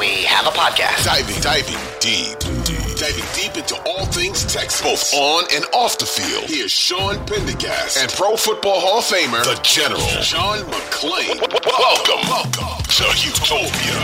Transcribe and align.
we 0.00 0.24
have 0.24 0.46
a 0.46 0.50
podcast. 0.50 1.04
Diving, 1.04 1.38
diving 1.42 1.76
deep, 2.00 2.38
deep, 2.64 2.96
diving 2.96 3.24
deep 3.34 3.54
into 3.54 3.76
all 3.84 4.06
things 4.06 4.50
Texas, 4.50 4.80
both 4.80 5.12
on 5.12 5.44
and 5.54 5.66
off 5.74 5.98
the 5.98 6.06
field. 6.06 6.44
Here's 6.46 6.72
Sean 6.72 7.16
Pendergast 7.26 7.98
and 7.98 8.10
Pro 8.10 8.34
Football 8.34 8.80
Hall 8.80 9.00
of 9.00 9.04
Famer, 9.04 9.44
the 9.44 9.60
General, 9.62 10.00
John 10.22 10.60
McClain. 10.70 11.38
Welcome, 11.66 12.26
welcome 12.30 12.82
to 12.82 13.04
Utopia. 13.28 14.00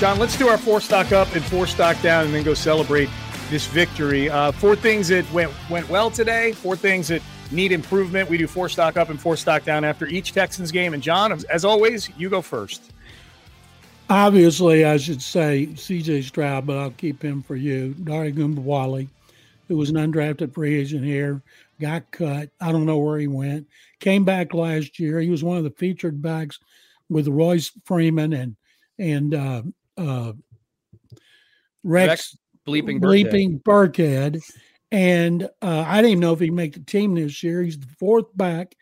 John, 0.00 0.18
let's 0.18 0.36
do 0.36 0.48
our 0.48 0.58
four 0.58 0.80
stock 0.80 1.12
up 1.12 1.32
and 1.36 1.44
four 1.44 1.68
stock 1.68 2.00
down, 2.02 2.24
and 2.24 2.34
then 2.34 2.42
go 2.42 2.54
celebrate 2.54 3.08
this 3.50 3.68
victory. 3.68 4.28
Uh, 4.28 4.50
four 4.50 4.74
things 4.74 5.06
that 5.08 5.30
went 5.32 5.52
went 5.70 5.88
well 5.88 6.10
today. 6.10 6.50
Four 6.54 6.74
things 6.74 7.06
that 7.06 7.22
need 7.50 7.72
improvement. 7.72 8.28
We 8.28 8.38
do 8.38 8.46
four 8.46 8.68
stock 8.68 8.96
up 8.96 9.10
and 9.10 9.20
four 9.20 9.36
stock 9.36 9.64
down 9.64 9.84
after 9.84 10.06
each 10.06 10.32
Texans 10.32 10.70
game. 10.70 10.94
And 10.94 11.02
John, 11.02 11.32
as 11.50 11.64
always, 11.64 12.10
you 12.16 12.28
go 12.28 12.42
first. 12.42 12.92
Obviously, 14.08 14.84
I 14.84 14.96
should 14.96 15.22
say 15.22 15.72
C.J. 15.76 16.22
Stroud, 16.22 16.66
but 16.66 16.76
I'll 16.76 16.90
keep 16.90 17.22
him 17.22 17.42
for 17.42 17.54
you. 17.54 17.94
Dare 17.94 18.32
Ogunbowale, 18.32 19.08
who 19.68 19.76
was 19.76 19.90
an 19.90 19.96
undrafted 19.96 20.52
free 20.52 20.80
agent 20.80 21.04
here, 21.04 21.42
got 21.80 22.10
cut. 22.10 22.50
I 22.60 22.72
don't 22.72 22.86
know 22.86 22.98
where 22.98 23.18
he 23.18 23.28
went. 23.28 23.68
Came 24.00 24.24
back 24.24 24.52
last 24.52 24.98
year. 24.98 25.20
He 25.20 25.30
was 25.30 25.44
one 25.44 25.58
of 25.58 25.64
the 25.64 25.70
featured 25.70 26.20
backs 26.20 26.58
with 27.08 27.28
Royce 27.28 27.70
Freeman 27.84 28.32
and 28.32 28.56
and 28.98 29.34
uh, 29.34 29.62
uh, 29.96 30.32
Rex, 31.84 32.08
Rex 32.08 32.38
bleeping 32.66 33.00
bleeping 33.00 33.62
Burkhead. 33.62 34.42
And 34.92 35.44
uh, 35.62 35.84
I 35.86 35.96
didn't 35.96 36.12
even 36.12 36.20
know 36.20 36.32
if 36.32 36.40
he'd 36.40 36.52
make 36.52 36.74
the 36.74 36.80
team 36.80 37.14
this 37.14 37.42
year. 37.42 37.62
He's 37.62 37.78
the 37.78 37.86
fourth 37.98 38.36
back. 38.36 38.74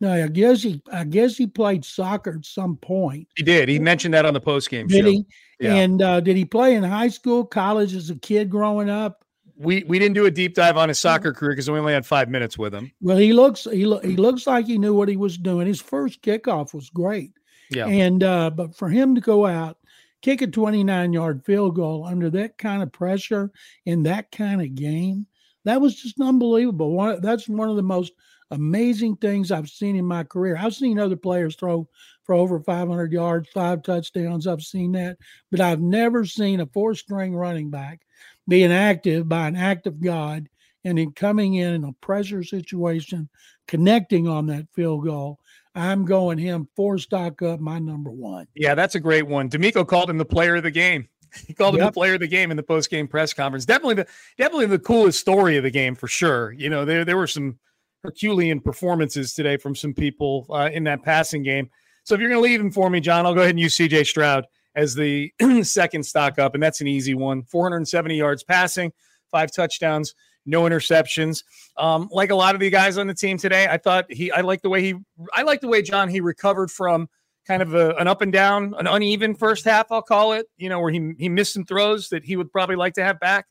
Now 0.00 0.14
I 0.14 0.26
guess 0.26 0.62
he 0.62 0.82
I 0.92 1.04
guess 1.04 1.36
he 1.36 1.46
played 1.46 1.84
soccer 1.84 2.34
at 2.36 2.44
some 2.44 2.76
point. 2.76 3.28
He 3.36 3.44
did. 3.44 3.68
He 3.68 3.78
mentioned 3.78 4.14
that 4.14 4.26
on 4.26 4.34
the 4.34 4.40
post 4.40 4.68
game 4.68 4.88
show. 4.88 5.04
he? 5.04 5.24
Yeah. 5.60 5.74
And 5.74 6.02
uh, 6.02 6.18
did 6.18 6.36
he 6.36 6.44
play 6.44 6.74
in 6.74 6.82
high 6.82 7.08
school, 7.08 7.44
college 7.44 7.94
as 7.94 8.10
a 8.10 8.16
kid 8.16 8.50
growing 8.50 8.90
up? 8.90 9.24
We 9.56 9.84
we 9.84 10.00
didn't 10.00 10.14
do 10.14 10.26
a 10.26 10.30
deep 10.30 10.54
dive 10.54 10.76
on 10.76 10.88
his 10.88 10.98
soccer 10.98 11.32
career 11.32 11.52
because 11.52 11.70
we 11.70 11.78
only 11.78 11.92
had 11.92 12.04
five 12.04 12.28
minutes 12.28 12.58
with 12.58 12.74
him. 12.74 12.90
Well, 13.00 13.16
he 13.16 13.32
looks 13.32 13.68
he 13.70 13.86
lo- 13.86 14.00
he 14.00 14.16
looks 14.16 14.44
like 14.44 14.66
he 14.66 14.76
knew 14.76 14.92
what 14.92 15.08
he 15.08 15.16
was 15.16 15.38
doing. 15.38 15.68
His 15.68 15.80
first 15.80 16.20
kickoff 16.22 16.74
was 16.74 16.90
great. 16.90 17.30
Yeah. 17.70 17.86
And 17.86 18.24
uh, 18.24 18.50
but 18.50 18.74
for 18.74 18.88
him 18.88 19.14
to 19.14 19.20
go 19.20 19.46
out, 19.46 19.78
kick 20.20 20.42
a 20.42 20.46
29 20.46 21.12
yard 21.12 21.44
field 21.44 21.76
goal 21.76 22.04
under 22.04 22.30
that 22.30 22.58
kind 22.58 22.82
of 22.82 22.92
pressure 22.92 23.52
in 23.86 24.04
that 24.04 24.32
kind 24.32 24.60
of 24.60 24.74
game, 24.74 25.26
that 25.64 25.80
was 25.80 25.94
just 25.94 26.20
unbelievable. 26.20 26.92
One, 26.92 27.20
that's 27.20 27.48
one 27.48 27.68
of 27.68 27.76
the 27.76 27.82
most 27.82 28.12
amazing 28.50 29.16
things 29.16 29.50
I've 29.50 29.68
seen 29.68 29.96
in 29.96 30.04
my 30.04 30.24
career. 30.24 30.56
I've 30.58 30.74
seen 30.74 30.98
other 30.98 31.16
players 31.16 31.56
throw 31.56 31.88
for 32.24 32.34
over 32.34 32.60
500 32.60 33.12
yards, 33.12 33.48
five 33.48 33.82
touchdowns. 33.82 34.46
I've 34.46 34.62
seen 34.62 34.92
that, 34.92 35.16
but 35.50 35.60
I've 35.60 35.80
never 35.80 36.24
seen 36.24 36.60
a 36.60 36.66
four 36.66 36.94
string 36.94 37.34
running 37.34 37.70
back 37.70 38.00
being 38.48 38.72
active 38.72 39.28
by 39.28 39.48
an 39.48 39.56
act 39.56 39.86
of 39.86 40.00
God 40.00 40.48
and 40.84 40.98
then 40.98 41.12
coming 41.12 41.54
in 41.54 41.74
in 41.74 41.84
a 41.84 41.92
pressure 41.94 42.42
situation, 42.42 43.28
connecting 43.68 44.26
on 44.28 44.46
that 44.46 44.66
field 44.74 45.04
goal. 45.04 45.38
I'm 45.74 46.04
going 46.04 46.38
him 46.38 46.68
four 46.76 46.98
stock 46.98 47.40
up, 47.40 47.60
my 47.60 47.78
number 47.78 48.10
one. 48.10 48.46
Yeah, 48.54 48.74
that's 48.74 48.94
a 48.94 49.00
great 49.00 49.26
one. 49.26 49.48
DeMeco 49.48 49.86
called 49.86 50.10
him 50.10 50.18
the 50.18 50.24
player 50.24 50.56
of 50.56 50.64
the 50.64 50.70
game. 50.70 51.08
He 51.46 51.54
called 51.54 51.76
him 51.76 51.84
the 51.84 51.92
player 51.92 52.14
of 52.14 52.20
the 52.20 52.26
game 52.26 52.50
in 52.50 52.56
the 52.56 52.62
post 52.62 52.90
game 52.90 53.08
press 53.08 53.32
conference. 53.32 53.64
Definitely 53.64 53.94
the 53.94 54.06
definitely 54.36 54.66
the 54.66 54.78
coolest 54.78 55.18
story 55.18 55.56
of 55.56 55.62
the 55.62 55.70
game 55.70 55.94
for 55.94 56.08
sure. 56.08 56.52
You 56.52 56.68
know, 56.68 56.84
there 56.84 57.04
there 57.04 57.16
were 57.16 57.26
some 57.26 57.58
Herculean 58.02 58.60
performances 58.60 59.32
today 59.32 59.56
from 59.56 59.74
some 59.74 59.94
people 59.94 60.46
uh, 60.50 60.70
in 60.72 60.84
that 60.84 61.02
passing 61.02 61.42
game. 61.42 61.70
So 62.04 62.14
if 62.14 62.20
you're 62.20 62.30
going 62.30 62.42
to 62.42 62.48
leave 62.48 62.60
him 62.60 62.72
for 62.72 62.90
me, 62.90 63.00
John, 63.00 63.26
I'll 63.26 63.34
go 63.34 63.40
ahead 63.40 63.50
and 63.50 63.60
use 63.60 63.76
CJ 63.76 64.06
Stroud 64.06 64.44
as 64.74 64.94
the 64.94 65.32
second 65.62 66.02
stock 66.04 66.38
up, 66.38 66.54
and 66.54 66.62
that's 66.62 66.80
an 66.80 66.88
easy 66.88 67.14
one. 67.14 67.44
470 67.44 68.16
yards 68.16 68.42
passing, 68.42 68.92
five 69.30 69.52
touchdowns, 69.52 70.14
no 70.44 70.62
interceptions. 70.62 71.44
Um, 71.76 72.08
like 72.10 72.30
a 72.30 72.34
lot 72.34 72.54
of 72.54 72.60
the 72.60 72.70
guys 72.70 72.98
on 72.98 73.06
the 73.06 73.14
team 73.14 73.38
today, 73.38 73.68
I 73.68 73.78
thought 73.78 74.10
he, 74.10 74.32
I 74.32 74.40
like 74.40 74.62
the 74.62 74.68
way 74.68 74.82
he, 74.82 74.94
I 75.32 75.42
like 75.42 75.60
the 75.60 75.68
way 75.68 75.82
John 75.82 76.08
he 76.08 76.20
recovered 76.20 76.70
from 76.70 77.08
kind 77.46 77.62
of 77.62 77.74
a, 77.74 77.94
an 77.96 78.08
up 78.08 78.22
and 78.22 78.32
down, 78.32 78.74
an 78.78 78.86
uneven 78.86 79.34
first 79.34 79.64
half, 79.64 79.90
I'll 79.90 80.02
call 80.02 80.32
it. 80.32 80.46
You 80.56 80.68
know, 80.68 80.80
where 80.80 80.90
he 80.90 81.12
he 81.18 81.28
missed 81.28 81.52
some 81.52 81.64
throws 81.64 82.08
that 82.08 82.24
he 82.24 82.36
would 82.36 82.50
probably 82.52 82.76
like 82.76 82.94
to 82.94 83.04
have 83.04 83.20
back. 83.20 83.46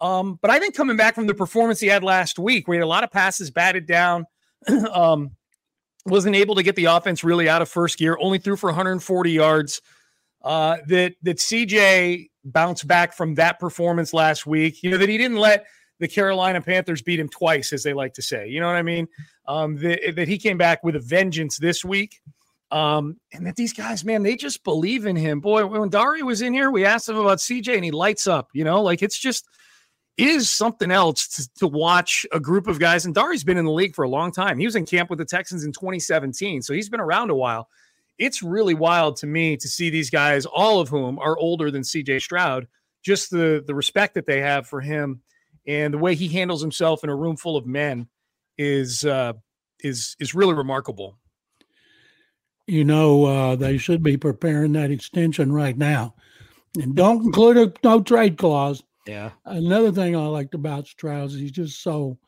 Um, 0.00 0.38
but 0.42 0.50
I 0.50 0.58
think 0.58 0.74
coming 0.74 0.96
back 0.96 1.14
from 1.14 1.26
the 1.26 1.34
performance 1.34 1.80
he 1.80 1.86
had 1.86 2.04
last 2.04 2.38
week, 2.38 2.66
where 2.68 2.74
he 2.74 2.78
had 2.78 2.84
a 2.84 2.88
lot 2.88 3.04
of 3.04 3.10
passes 3.10 3.50
batted 3.50 3.86
down, 3.86 4.26
um, 4.92 5.30
wasn't 6.06 6.36
able 6.36 6.54
to 6.56 6.62
get 6.62 6.76
the 6.76 6.86
offense 6.86 7.24
really 7.24 7.48
out 7.48 7.62
of 7.62 7.68
first 7.68 7.98
gear, 7.98 8.16
only 8.20 8.38
threw 8.38 8.56
for 8.56 8.68
140 8.68 9.30
yards. 9.30 9.80
Uh, 10.42 10.76
that 10.88 11.14
that 11.22 11.38
CJ 11.38 12.28
bounced 12.44 12.86
back 12.86 13.14
from 13.14 13.34
that 13.36 13.58
performance 13.58 14.12
last 14.12 14.46
week. 14.46 14.82
You 14.82 14.90
know 14.90 14.98
that 14.98 15.08
he 15.08 15.16
didn't 15.16 15.38
let 15.38 15.64
the 16.00 16.08
Carolina 16.08 16.60
Panthers 16.60 17.02
beat 17.02 17.18
him 17.18 17.28
twice, 17.28 17.72
as 17.72 17.82
they 17.82 17.94
like 17.94 18.14
to 18.14 18.22
say. 18.22 18.48
You 18.48 18.60
know 18.60 18.66
what 18.66 18.76
I 18.76 18.82
mean? 18.82 19.08
Um, 19.46 19.76
that, 19.76 20.16
that 20.16 20.28
he 20.28 20.38
came 20.38 20.58
back 20.58 20.82
with 20.84 20.96
a 20.96 21.00
vengeance 21.00 21.56
this 21.58 21.84
week. 21.84 22.20
Um, 22.70 23.18
and 23.32 23.46
that 23.46 23.56
these 23.56 23.72
guys, 23.72 24.04
man, 24.04 24.22
they 24.22 24.36
just 24.36 24.64
believe 24.64 25.06
in 25.06 25.16
him. 25.16 25.40
Boy, 25.40 25.64
when 25.66 25.90
Dare 25.90 26.24
was 26.24 26.42
in 26.42 26.52
here, 26.52 26.70
we 26.70 26.84
asked 26.84 27.08
him 27.08 27.16
about 27.16 27.38
CJ 27.38 27.74
and 27.74 27.84
he 27.84 27.90
lights 27.90 28.26
up, 28.26 28.48
you 28.52 28.64
know, 28.64 28.82
like 28.82 29.02
it's 29.02 29.18
just 29.18 29.46
is 30.16 30.50
something 30.50 30.90
else 30.90 31.26
to, 31.28 31.48
to 31.56 31.66
watch 31.66 32.24
a 32.32 32.40
group 32.40 32.66
of 32.66 32.78
guys. 32.78 33.04
And 33.04 33.14
Dare's 33.14 33.44
been 33.44 33.58
in 33.58 33.64
the 33.64 33.72
league 33.72 33.94
for 33.94 34.04
a 34.04 34.08
long 34.08 34.32
time. 34.32 34.58
He 34.58 34.66
was 34.66 34.76
in 34.76 34.86
camp 34.86 35.10
with 35.10 35.18
the 35.18 35.24
Texans 35.24 35.64
in 35.64 35.72
2017, 35.72 36.62
so 36.62 36.72
he's 36.72 36.88
been 36.88 37.00
around 37.00 37.30
a 37.30 37.34
while. 37.34 37.68
It's 38.18 38.42
really 38.42 38.74
wild 38.74 39.16
to 39.18 39.26
me 39.26 39.56
to 39.56 39.68
see 39.68 39.90
these 39.90 40.10
guys, 40.10 40.46
all 40.46 40.80
of 40.80 40.88
whom 40.88 41.18
are 41.18 41.36
older 41.36 41.70
than 41.70 41.82
CJ 41.82 42.22
Stroud, 42.22 42.68
just 43.04 43.30
the 43.30 43.62
the 43.66 43.74
respect 43.74 44.14
that 44.14 44.26
they 44.26 44.40
have 44.40 44.68
for 44.68 44.80
him 44.80 45.20
and 45.66 45.92
the 45.92 45.98
way 45.98 46.14
he 46.14 46.28
handles 46.28 46.62
himself 46.62 47.02
in 47.02 47.10
a 47.10 47.16
room 47.16 47.36
full 47.36 47.56
of 47.56 47.66
men. 47.66 48.08
is 48.56 49.04
uh, 49.04 49.32
is 49.80 50.16
is 50.20 50.34
really 50.34 50.54
remarkable. 50.54 51.18
You 52.66 52.84
know, 52.84 53.24
uh, 53.24 53.56
they 53.56 53.76
should 53.76 54.02
be 54.02 54.16
preparing 54.16 54.72
that 54.72 54.90
extension 54.90 55.52
right 55.52 55.76
now, 55.76 56.14
and 56.80 56.94
don't 56.94 57.24
include 57.26 57.56
a 57.58 57.72
no 57.84 58.00
trade 58.02 58.38
clause. 58.38 58.82
Yeah. 59.06 59.30
Another 59.44 59.92
thing 59.92 60.16
I 60.16 60.26
liked 60.26 60.54
about 60.54 60.86
Stroud 60.86 61.28
is 61.28 61.34
he's 61.34 61.52
just 61.52 61.82
so 61.82 62.18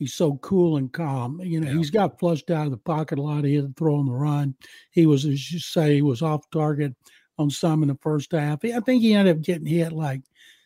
he's 0.00 0.14
so 0.14 0.36
cool 0.38 0.78
and 0.78 0.92
calm. 0.92 1.40
You 1.40 1.60
know, 1.60 1.70
Yeah. 1.70 1.78
he's 1.78 1.90
got 1.90 2.18
flushed 2.18 2.50
out 2.50 2.64
of 2.66 2.72
the 2.72 2.76
pocket 2.76 3.20
a 3.20 3.22
lot. 3.22 3.44
He 3.44 3.54
had 3.54 3.68
to 3.68 3.74
throw 3.78 3.94
on 3.94 4.06
the 4.06 4.12
run. 4.12 4.56
He 4.90 5.06
was, 5.06 5.24
as 5.24 5.52
you 5.52 5.60
say, 5.60 5.94
he 5.94 6.02
was 6.02 6.22
off 6.22 6.50
target 6.50 6.94
on 7.38 7.50
some 7.50 7.82
in 7.82 7.88
the 7.88 7.98
first 8.02 8.32
half. 8.32 8.64
I 8.64 8.80
think 8.80 9.02
he 9.02 9.14
ended 9.14 9.36
up 9.36 9.42
getting 9.42 9.66
hit 9.66 9.92
like 9.92 10.22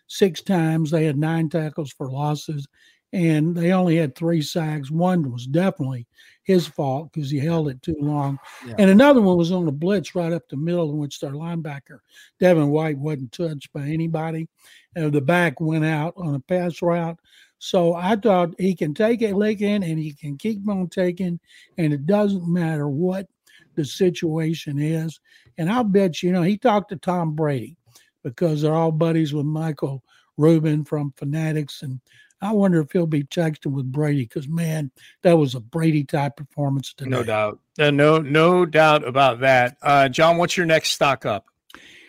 six 0.06 0.40
times. 0.40 0.90
They 0.90 1.04
had 1.04 1.19
nine 1.19 1.50
tackles 1.50 1.92
for 1.92 2.10
losses, 2.10 2.66
and 3.12 3.56
they 3.56 3.72
only 3.72 3.96
had 3.96 4.14
three 4.14 4.43
sacks. 4.43 4.90
One 4.90 5.31
was 5.32 5.46
definitely 5.46 6.06
his 6.43 6.66
fault 6.66 7.10
because 7.12 7.31
he 7.31 7.38
held 7.38 7.69
it 7.69 7.81
too 7.82 7.96
long, 8.00 8.38
Yeah. 8.66 8.75
and 8.78 8.90
another 8.90 9.20
one 9.20 9.37
was 9.37 9.52
on 9.52 9.69
a 9.69 9.72
blitz 9.72 10.14
right 10.14 10.32
up 10.32 10.49
the 10.49 10.56
middle, 10.56 10.90
in 10.90 10.99
which 10.99 11.20
their 11.20 11.32
linebacker 11.32 11.99
Devin 12.40 12.69
White 12.70 12.99
wasn't 12.99 13.32
touched 13.32 13.72
by 13.72 13.82
anybody. 13.88 14.49
and 14.96 15.12
the 15.12 15.20
back 15.20 15.60
went 15.60 15.84
out 15.84 16.12
on 16.16 16.34
a 16.34 16.40
pass 16.40 16.82
route. 16.82 17.19
So 17.60 17.94
I 17.94 18.16
thought 18.16 18.55
he 18.58 18.75
can 18.75 18.94
take 18.94 19.22
a 19.22 19.32
licking 19.32 19.84
and 19.84 19.99
he 19.99 20.12
can 20.12 20.37
keep 20.38 20.66
on 20.69 20.88
taking, 20.88 21.38
and 21.76 21.93
it 21.93 22.06
doesn't 22.06 22.49
matter 22.49 22.88
what 22.88 23.28
the 23.75 23.84
situation 23.84 24.78
is. 24.78 25.20
And 25.56 25.70
I'll 25.70 25.84
bet 25.84 26.22
you, 26.22 26.28
you 26.28 26.32
know, 26.32 26.43
he 26.43 26.56
talked 26.56 26.88
to 26.90 26.96
Tom 26.96 27.34
Brady 27.34 27.76
because 28.25 28.62
they're 28.62 28.75
all 28.75 28.90
buddies 28.93 29.32
with 29.32 29.46
Michael 29.46 30.02
Rubin 30.37 30.84
from 30.84 31.12
Fanatics. 31.16 31.82
And 31.82 32.00
I 32.40 32.52
wonder 32.52 32.81
if 32.81 32.93
he'll 32.93 33.06
be 33.06 33.25
texting 33.25 33.73
with 33.73 33.90
Brady 33.90 34.23
because, 34.23 34.49
man, 34.49 34.90
that 35.23 35.37
was 35.37 35.55
a 35.55 35.61
Brady 35.61 36.05
type 36.05 36.37
performance 36.37 36.93
today. 36.93 37.11
No 37.11 37.23
doubt. 37.23 37.58
Uh, 37.79 37.90
no, 37.90 38.19
no 38.19 38.64
doubt 38.64 39.06
about 39.06 39.40
that. 39.40 39.76
Uh, 39.82 40.08
John, 40.08 40.37
what's 40.37 40.56
your 40.56 40.67
next 40.67 40.90
stock 40.90 41.26
up? 41.26 41.46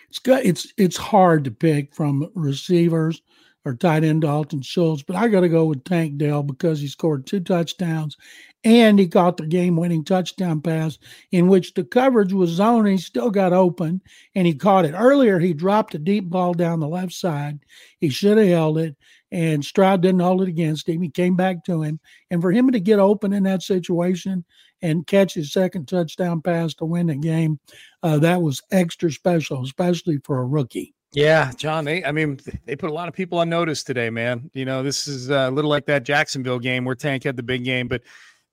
it's 0.09 0.19
good. 0.19 0.45
It's 0.45 0.73
it's 0.77 0.97
hard 0.97 1.43
to 1.45 1.51
pick 1.51 1.93
from 1.93 2.29
receivers 2.33 3.21
or 3.65 3.75
tight 3.75 4.03
end 4.03 4.21
Dalton 4.21 4.61
Schultz, 4.61 5.03
but 5.03 5.15
I 5.15 5.27
got 5.27 5.41
to 5.41 5.49
go 5.49 5.65
with 5.65 5.83
Tank 5.83 6.17
Dell 6.17 6.43
because 6.43 6.79
he 6.79 6.87
scored 6.87 7.25
two 7.25 7.39
touchdowns 7.39 8.17
and 8.63 8.99
he 8.99 9.07
caught 9.07 9.37
the 9.37 9.45
game-winning 9.45 10.03
touchdown 10.03 10.61
pass 10.61 10.97
in 11.31 11.47
which 11.47 11.73
the 11.73 11.83
coverage 11.83 12.33
was 12.33 12.49
zone. 12.49 12.85
He 12.85 12.97
still 12.97 13.31
got 13.31 13.53
open 13.53 14.01
and 14.35 14.45
he 14.45 14.53
caught 14.53 14.85
it 14.85 14.93
earlier. 14.93 15.39
He 15.39 15.53
dropped 15.53 15.95
a 15.95 15.99
deep 15.99 16.29
ball 16.29 16.53
down 16.53 16.79
the 16.79 16.87
left 16.87 17.13
side. 17.13 17.59
He 17.99 18.09
should 18.09 18.37
have 18.37 18.47
held 18.47 18.77
it, 18.77 18.95
and 19.31 19.63
Stroud 19.63 20.01
didn't 20.01 20.21
hold 20.21 20.41
it 20.41 20.49
against 20.49 20.89
him. 20.89 21.01
He 21.01 21.09
came 21.09 21.35
back 21.35 21.63
to 21.65 21.81
him, 21.83 21.99
and 22.29 22.41
for 22.41 22.51
him 22.51 22.71
to 22.71 22.79
get 22.79 22.99
open 22.99 23.33
in 23.33 23.43
that 23.43 23.63
situation 23.63 24.43
and 24.81 25.07
catch 25.07 25.33
his 25.33 25.51
second 25.51 25.87
touchdown 25.87 26.41
pass 26.41 26.73
to 26.75 26.85
win 26.85 27.07
the 27.07 27.15
game 27.15 27.59
uh, 28.01 28.17
that 28.19 28.41
was 28.41 28.61
extra 28.71 29.11
special, 29.11 29.63
especially 29.63 30.19
for 30.23 30.39
a 30.39 30.45
rookie. 30.45 30.93
Yeah, 31.11 31.51
John. 31.57 31.85
They, 31.85 32.03
I 32.03 32.11
mean, 32.11 32.39
they 32.65 32.75
put 32.75 32.91
a 32.91 32.93
lot 32.93 33.07
of 33.07 33.15
people 33.15 33.39
on 33.39 33.49
notice 33.49 33.83
today, 33.83 34.11
man. 34.11 34.51
You 34.53 34.65
know, 34.65 34.83
this 34.83 35.07
is 35.07 35.31
uh, 35.31 35.47
a 35.49 35.51
little 35.51 35.69
like 35.69 35.87
that 35.87 36.03
Jacksonville 36.03 36.59
game 36.59 36.85
where 36.85 36.93
Tank 36.93 37.23
had 37.23 37.35
the 37.35 37.43
big 37.43 37.63
game, 37.63 37.87
but 37.87 38.03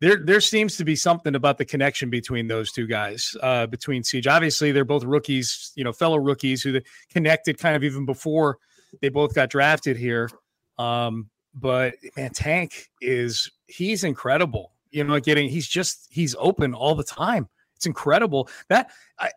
there, 0.00 0.16
there 0.22 0.40
seems 0.40 0.76
to 0.76 0.84
be 0.84 0.94
something 0.94 1.34
about 1.34 1.58
the 1.58 1.64
connection 1.64 2.10
between 2.10 2.48
those 2.48 2.70
two 2.70 2.86
guys, 2.86 3.34
uh, 3.42 3.66
between 3.66 4.02
Siege. 4.02 4.26
Obviously, 4.26 4.72
they're 4.72 4.84
both 4.84 5.04
rookies, 5.04 5.72
you 5.74 5.84
know, 5.84 5.92
fellow 5.92 6.18
rookies 6.18 6.62
who 6.62 6.80
connected 7.10 7.58
kind 7.58 7.76
of 7.76 7.82
even 7.82 8.04
before 8.04 8.58
they 9.00 9.08
both 9.08 9.34
got 9.34 9.50
drafted 9.50 9.96
here. 9.96 10.30
Um, 10.78 11.30
but 11.54 11.94
man, 12.16 12.30
Tank 12.30 12.90
is 13.00 13.50
he's 13.66 14.04
incredible. 14.04 14.72
You 14.90 15.04
know, 15.04 15.18
getting 15.20 15.48
he's 15.48 15.66
just 15.66 16.06
he's 16.10 16.36
open 16.38 16.74
all 16.74 16.94
the 16.94 17.04
time. 17.04 17.48
It's 17.74 17.86
incredible 17.86 18.48
that 18.68 18.90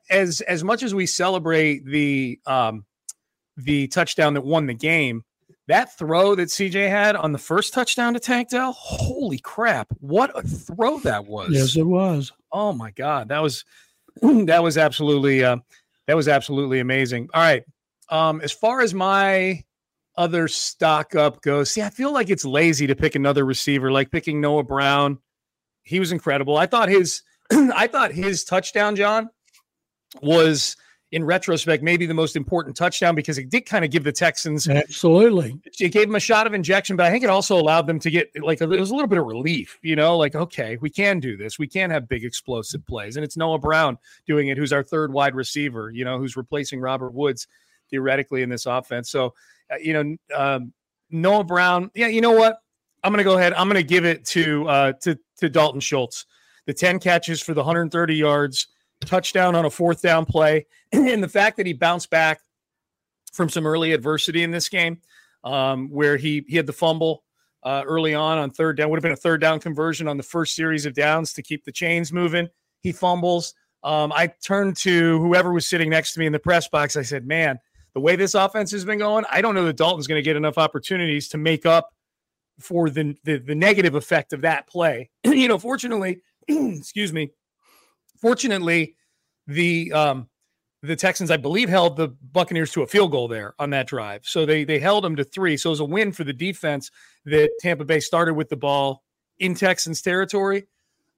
as 0.10 0.42
as 0.42 0.64
much 0.64 0.84
as 0.84 0.94
we 0.94 1.06
celebrate 1.06 1.86
the 1.86 2.40
um 2.46 2.86
the 3.58 3.88
touchdown 3.88 4.34
that 4.36 4.42
won 4.42 4.66
the 4.66 4.74
game, 4.74 5.24
that 5.70 5.96
throw 5.98 6.34
that 6.34 6.50
CJ 6.50 6.90
had 6.90 7.16
on 7.16 7.32
the 7.32 7.38
first 7.38 7.74
touchdown 7.74 8.16
to 8.16 8.20
Tank 8.20 8.50
Dell, 8.50 8.72
holy 8.72 9.38
crap, 9.38 9.88
what 10.00 10.32
a 10.36 10.42
throw 10.42 10.98
that 11.02 11.28
was. 11.28 11.52
Yes, 11.52 11.78
it 11.78 11.84
was. 11.84 12.32
Oh 12.52 12.74
my 12.74 12.90
god, 12.92 13.30
that 13.30 13.42
was 13.42 13.64
that 14.22 14.64
was 14.64 14.80
absolutely 14.80 15.44
uh, 15.44 15.58
that 16.08 16.16
was 16.16 16.28
absolutely 16.28 16.80
amazing. 16.80 17.30
All 17.36 17.42
right, 17.42 17.64
um, 18.10 18.42
as 18.42 18.52
far 18.52 18.82
as 18.82 18.96
my 18.96 19.64
other 20.18 20.48
stock 20.48 21.14
up 21.14 21.42
goes, 21.44 21.70
see, 21.70 21.84
I 21.84 21.92
feel 21.92 22.12
like 22.12 22.32
it's 22.32 22.44
lazy 22.44 22.88
to 22.88 22.96
pick 22.96 23.14
another 23.14 23.46
receiver, 23.46 23.92
like 23.92 24.12
picking 24.12 24.42
Noah 24.42 24.64
Brown. 24.64 25.20
He 25.84 26.00
was 26.00 26.12
incredible. 26.12 26.58
I 26.58 26.66
thought 26.66 26.90
his 26.90 27.22
I 27.52 27.86
thought 27.86 28.12
his 28.12 28.44
touchdown, 28.44 28.96
John, 28.96 29.30
was 30.24 30.78
in 31.12 31.24
retrospect 31.24 31.82
maybe 31.82 32.06
the 32.06 32.14
most 32.14 32.36
important 32.36 32.76
touchdown 32.76 33.16
because 33.16 33.40
it 33.40 33.50
did 33.50 33.62
kind 33.62 33.84
of 33.84 33.90
give 33.90 34.04
the 34.04 34.12
Texans 34.12 34.68
Absolutely. 34.68 35.60
it 35.80 35.90
gave 35.90 36.08
them 36.08 36.16
a 36.16 36.20
shot 36.20 36.46
of 36.46 36.54
injection, 36.54 36.96
but 36.96 37.06
I 37.06 37.12
think 37.12 37.24
it 37.24 37.30
also 37.30 37.58
allowed 37.58 37.88
them 37.88 38.00
to 38.00 38.12
get 38.12 38.32
like 38.42 38.62
a, 38.62 38.72
it 38.72 38.80
was 38.80 38.92
a 38.92 38.94
little 38.94 39.08
bit 39.08 39.18
of 39.18 39.26
relief, 39.26 39.80
you 39.82 39.96
know, 39.96 40.18
like 40.18 40.36
okay, 40.36 40.78
we 40.82 40.90
can 40.90 41.20
do 41.20 41.36
this. 41.36 41.58
We 41.58 41.68
can 41.68 41.90
have 41.90 42.08
big 42.08 42.24
explosive 42.24 42.86
plays, 42.86 43.16
and 43.16 43.24
it's 43.24 43.38
Noah 43.38 43.60
Brown 43.60 43.98
doing 44.28 44.50
it, 44.50 44.58
who's 44.58 44.72
our 44.72 44.84
third 44.84 45.12
wide 45.12 45.36
receiver, 45.36 45.90
you 45.90 46.06
know, 46.06 46.20
who's 46.20 46.38
replacing 46.38 46.80
Robert 46.80 47.14
Woods 47.14 47.48
theoretically 47.90 48.44
in 48.44 48.50
this 48.50 48.66
offense. 48.66 49.10
So, 49.10 49.34
uh, 49.72 49.78
you 49.82 49.94
know, 49.94 50.16
um, 50.36 50.74
Noah 51.10 51.44
Brown, 51.44 51.90
yeah, 51.96 52.08
you 52.08 52.22
know 52.22 52.32
what? 52.32 52.60
I'm 53.04 53.12
going 53.12 53.20
to 53.20 53.24
go 53.24 53.38
ahead. 53.38 53.54
I'm 53.54 53.68
going 53.68 53.82
to 53.82 53.88
give 53.88 54.06
it 54.06 54.26
to 54.28 54.68
uh, 54.68 54.94
to 55.02 55.18
to 55.38 55.50
Dalton 55.50 55.80
Schultz. 55.80 56.26
The 56.66 56.74
10 56.74 57.00
catches 57.00 57.42
for 57.42 57.56
the 57.56 57.62
130 57.62 58.14
yards, 58.14 58.68
touchdown 59.06 59.56
on 59.56 59.66
a 59.66 59.70
fourth 59.70 60.02
down 60.02 60.26
play, 60.26 60.66
and 60.92 61.24
the 61.24 61.30
fact 61.30 61.58
that 61.58 61.66
he 61.66 61.74
bounced 61.74 62.10
back 62.10 62.42
from 63.32 63.50
some 63.50 63.66
early 63.66 63.94
adversity 63.94 64.44
in 64.44 64.52
this 64.52 64.70
game, 64.70 65.00
um, 65.44 65.90
where 65.90 66.18
he 66.18 66.46
he 66.48 66.58
had 66.58 66.66
the 66.66 66.74
fumble 66.74 67.24
uh, 67.64 67.84
early 67.86 68.14
on 68.14 68.38
on 68.38 68.52
third 68.52 68.78
down. 68.78 68.90
Would 68.90 68.98
have 68.98 69.04
been 69.04 69.12
a 69.12 69.18
third 69.18 69.42
down 69.42 69.60
conversion 69.60 70.08
on 70.08 70.18
the 70.18 70.24
first 70.24 70.56
series 70.56 70.86
of 70.86 70.94
downs 70.94 71.34
to 71.34 71.42
keep 71.42 71.64
the 71.66 71.72
chains 71.72 72.12
moving. 72.12 72.48
He 72.82 72.92
fumbles. 72.92 73.54
Um, 73.84 74.12
I 74.14 74.28
turned 74.28 74.76
to 74.78 75.20
whoever 75.20 75.54
was 75.54 75.68
sitting 75.68 75.90
next 75.90 76.14
to 76.14 76.20
me 76.20 76.26
in 76.26 76.34
the 76.34 76.40
press 76.40 76.68
box. 76.68 76.96
I 76.96 77.02
said, 77.02 77.26
"Man, 77.26 77.60
the 77.94 78.02
way 78.02 78.16
this 78.16 78.34
offense 78.34 78.72
has 78.72 78.86
been 78.86 79.00
going, 79.00 79.26
I 79.32 79.42
don't 79.42 79.56
know 79.56 79.66
that 79.66 79.78
Dalton's 79.78 80.08
going 80.08 80.20
to 80.20 80.24
get 80.24 80.36
enough 80.36 80.58
opportunities 80.58 81.30
to 81.30 81.38
make 81.38 81.66
up 81.66 81.94
for 82.60 82.90
the 82.90 83.16
the, 83.24 83.38
the 83.38 83.56
negative 83.56 83.96
effect 83.96 84.34
of 84.34 84.42
that 84.42 84.68
play." 84.68 85.10
you 85.24 85.48
know, 85.48 85.58
fortunately, 85.58 86.22
excuse 86.48 87.14
me. 87.14 87.32
Fortunately, 88.22 88.96
the 89.48 89.92
um, 89.94 90.30
the 90.82 90.96
Texans, 90.96 91.32
I 91.32 91.38
believe, 91.38 91.70
held 91.70 91.98
the 91.98 92.08
Buccaneers 92.08 92.72
to 92.72 92.84
a 92.84 92.88
field 92.88 93.12
goal 93.12 93.28
there 93.28 93.54
on 93.60 93.70
that 93.72 93.88
drive. 93.88 94.22
So 94.26 94.46
they 94.46 94.64
they 94.64 94.80
held 94.80 95.04
them 95.04 95.16
to 95.18 95.24
three. 95.24 95.58
So 95.58 95.70
it 95.70 95.72
was 95.72 95.80
a 95.80 95.86
win 95.86 96.12
for 96.12 96.24
the 96.24 96.34
defense 96.34 96.92
that 97.26 97.50
Tampa 97.60 97.86
Bay 97.86 98.00
started 98.00 98.36
with 98.36 98.50
the 98.50 98.56
ball 98.56 99.04
in 99.40 99.56
Texans 99.56 100.02
territory. 100.02 100.68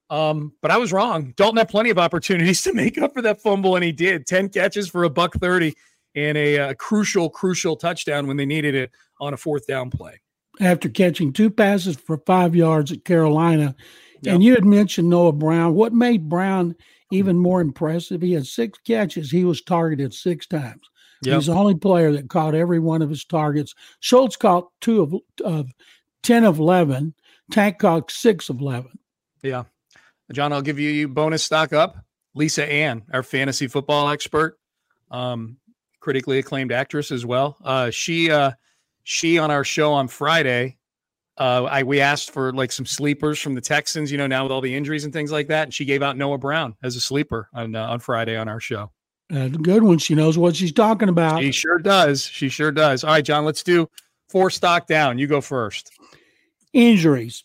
Um, 0.10 0.54
but 0.62 0.72
I 0.72 0.78
was 0.78 0.92
wrong. 0.92 1.34
Dalton 1.38 1.58
had 1.58 1.70
plenty 1.70 1.90
of 1.90 1.98
opportunities 1.98 2.62
to 2.64 2.74
make 2.74 2.98
up 2.98 3.14
for 3.14 3.22
that 3.22 3.42
fumble, 3.42 3.76
and 3.76 3.84
he 3.84 3.92
did. 3.92 4.26
Ten 4.26 4.50
catches 4.50 4.90
for 4.90 5.04
a 5.04 5.10
buck 5.10 5.34
thirty 5.36 5.74
and 6.16 6.38
a, 6.38 6.60
uh 6.60 6.74
crucial, 6.74 7.30
crucial 7.30 7.76
touchdown 7.76 8.28
when 8.28 8.38
they 8.38 8.46
needed 8.46 8.76
it 8.76 8.92
on 9.20 9.34
a 9.34 9.38
fourth 9.38 9.68
down 9.68 9.90
play. 9.90 10.20
After 10.60 10.90
catching 10.90 11.32
two 11.32 11.50
passes 11.50 11.96
for 11.96 12.18
five 12.26 12.56
yards 12.56 12.92
at 12.92 13.06
Carolina. 13.06 13.76
Yep. 14.22 14.36
And 14.36 14.44
you 14.44 14.54
had 14.54 14.66
mentioned 14.66 15.10
Noah 15.10 15.32
Brown. 15.32 15.74
What 15.74 15.94
made 15.94 16.30
Brown 16.30 16.76
even 17.12 17.38
more 17.38 17.62
impressive? 17.62 18.22
He 18.22 18.34
had 18.34 18.46
six 18.46 18.80
catches. 18.86 19.32
He 19.32 19.44
was 19.44 19.62
targeted 19.62 20.14
six 20.14 20.46
times. 20.48 20.82
He's 21.24 21.46
the 21.46 21.54
only 21.54 21.76
player 21.76 22.12
that 22.14 22.30
caught 22.30 22.56
every 22.56 22.80
one 22.80 23.04
of 23.04 23.10
his 23.10 23.24
targets. 23.24 23.76
Schultz 24.00 24.36
caught 24.36 24.70
two 24.82 25.02
of, 25.02 25.16
of 25.46 25.72
10 26.24 26.46
of 26.46 26.58
11. 26.58 27.14
Tank 27.52 27.78
caught 27.78 28.10
six 28.10 28.50
of 28.50 28.60
11. 28.60 28.98
Yeah. 29.44 29.66
John, 30.32 30.52
I'll 30.52 30.62
give 30.62 30.80
you 30.80 30.90
you 30.90 31.08
bonus 31.08 31.44
stock 31.44 31.74
up. 31.74 31.98
Lisa 32.34 32.66
Ann, 32.66 33.04
our 33.12 33.24
fantasy 33.24 33.68
football 33.68 34.10
expert, 34.10 34.58
um, 35.12 35.58
critically 36.00 36.40
acclaimed 36.40 36.72
actress 36.72 37.12
as 37.12 37.26
well. 37.26 37.58
Uh, 37.64 37.90
she 37.90 38.32
uh, 38.32 38.52
she 39.04 39.38
on 39.38 39.52
our 39.52 39.66
show 39.66 39.92
on 39.92 40.08
Friday, 40.08 40.78
uh, 41.42 41.64
I 41.64 41.82
we 41.82 42.00
asked 42.00 42.30
for 42.30 42.54
like 42.54 42.72
some 42.72 42.86
sleepers 42.86 43.40
from 43.40 43.56
the 43.56 43.62
Texans, 43.62 44.12
you 44.12 44.18
know, 44.20 44.28
now 44.28 44.44
with 44.44 44.52
all 44.52 44.62
the 44.62 44.76
injuries 44.76 45.06
and 45.06 45.12
things 45.12 45.32
like 45.32 45.48
that, 45.48 45.64
and 45.64 45.74
she 45.74 45.86
gave 45.86 46.04
out 46.04 46.16
Noah 46.16 46.38
Brown 46.38 46.76
as 46.84 46.96
a 46.96 47.02
sleeper 47.02 47.50
on 47.56 47.76
uh, 47.76 47.88
on 47.88 48.00
Friday 48.00 48.38
on 48.38 48.48
our 48.48 48.60
show. 48.60 48.92
Uh, 49.34 49.48
good 49.48 49.82
one. 49.82 49.98
She 49.98 50.14
knows 50.14 50.38
what 50.38 50.56
she's 50.56 50.72
talking 50.72 51.10
about. 51.10 51.42
She 51.42 51.52
sure 51.52 51.80
does. 51.80 52.24
She 52.24 52.48
sure 52.48 52.72
does. 52.72 53.04
All 53.04 53.10
right, 53.10 53.26
John, 53.26 53.44
let's 53.44 53.64
do 53.64 53.90
four 54.30 54.52
stock 54.52 54.86
down. 54.86 55.18
You 55.18 55.26
go 55.26 55.42
first. 55.42 55.92
Injuries. 56.74 57.44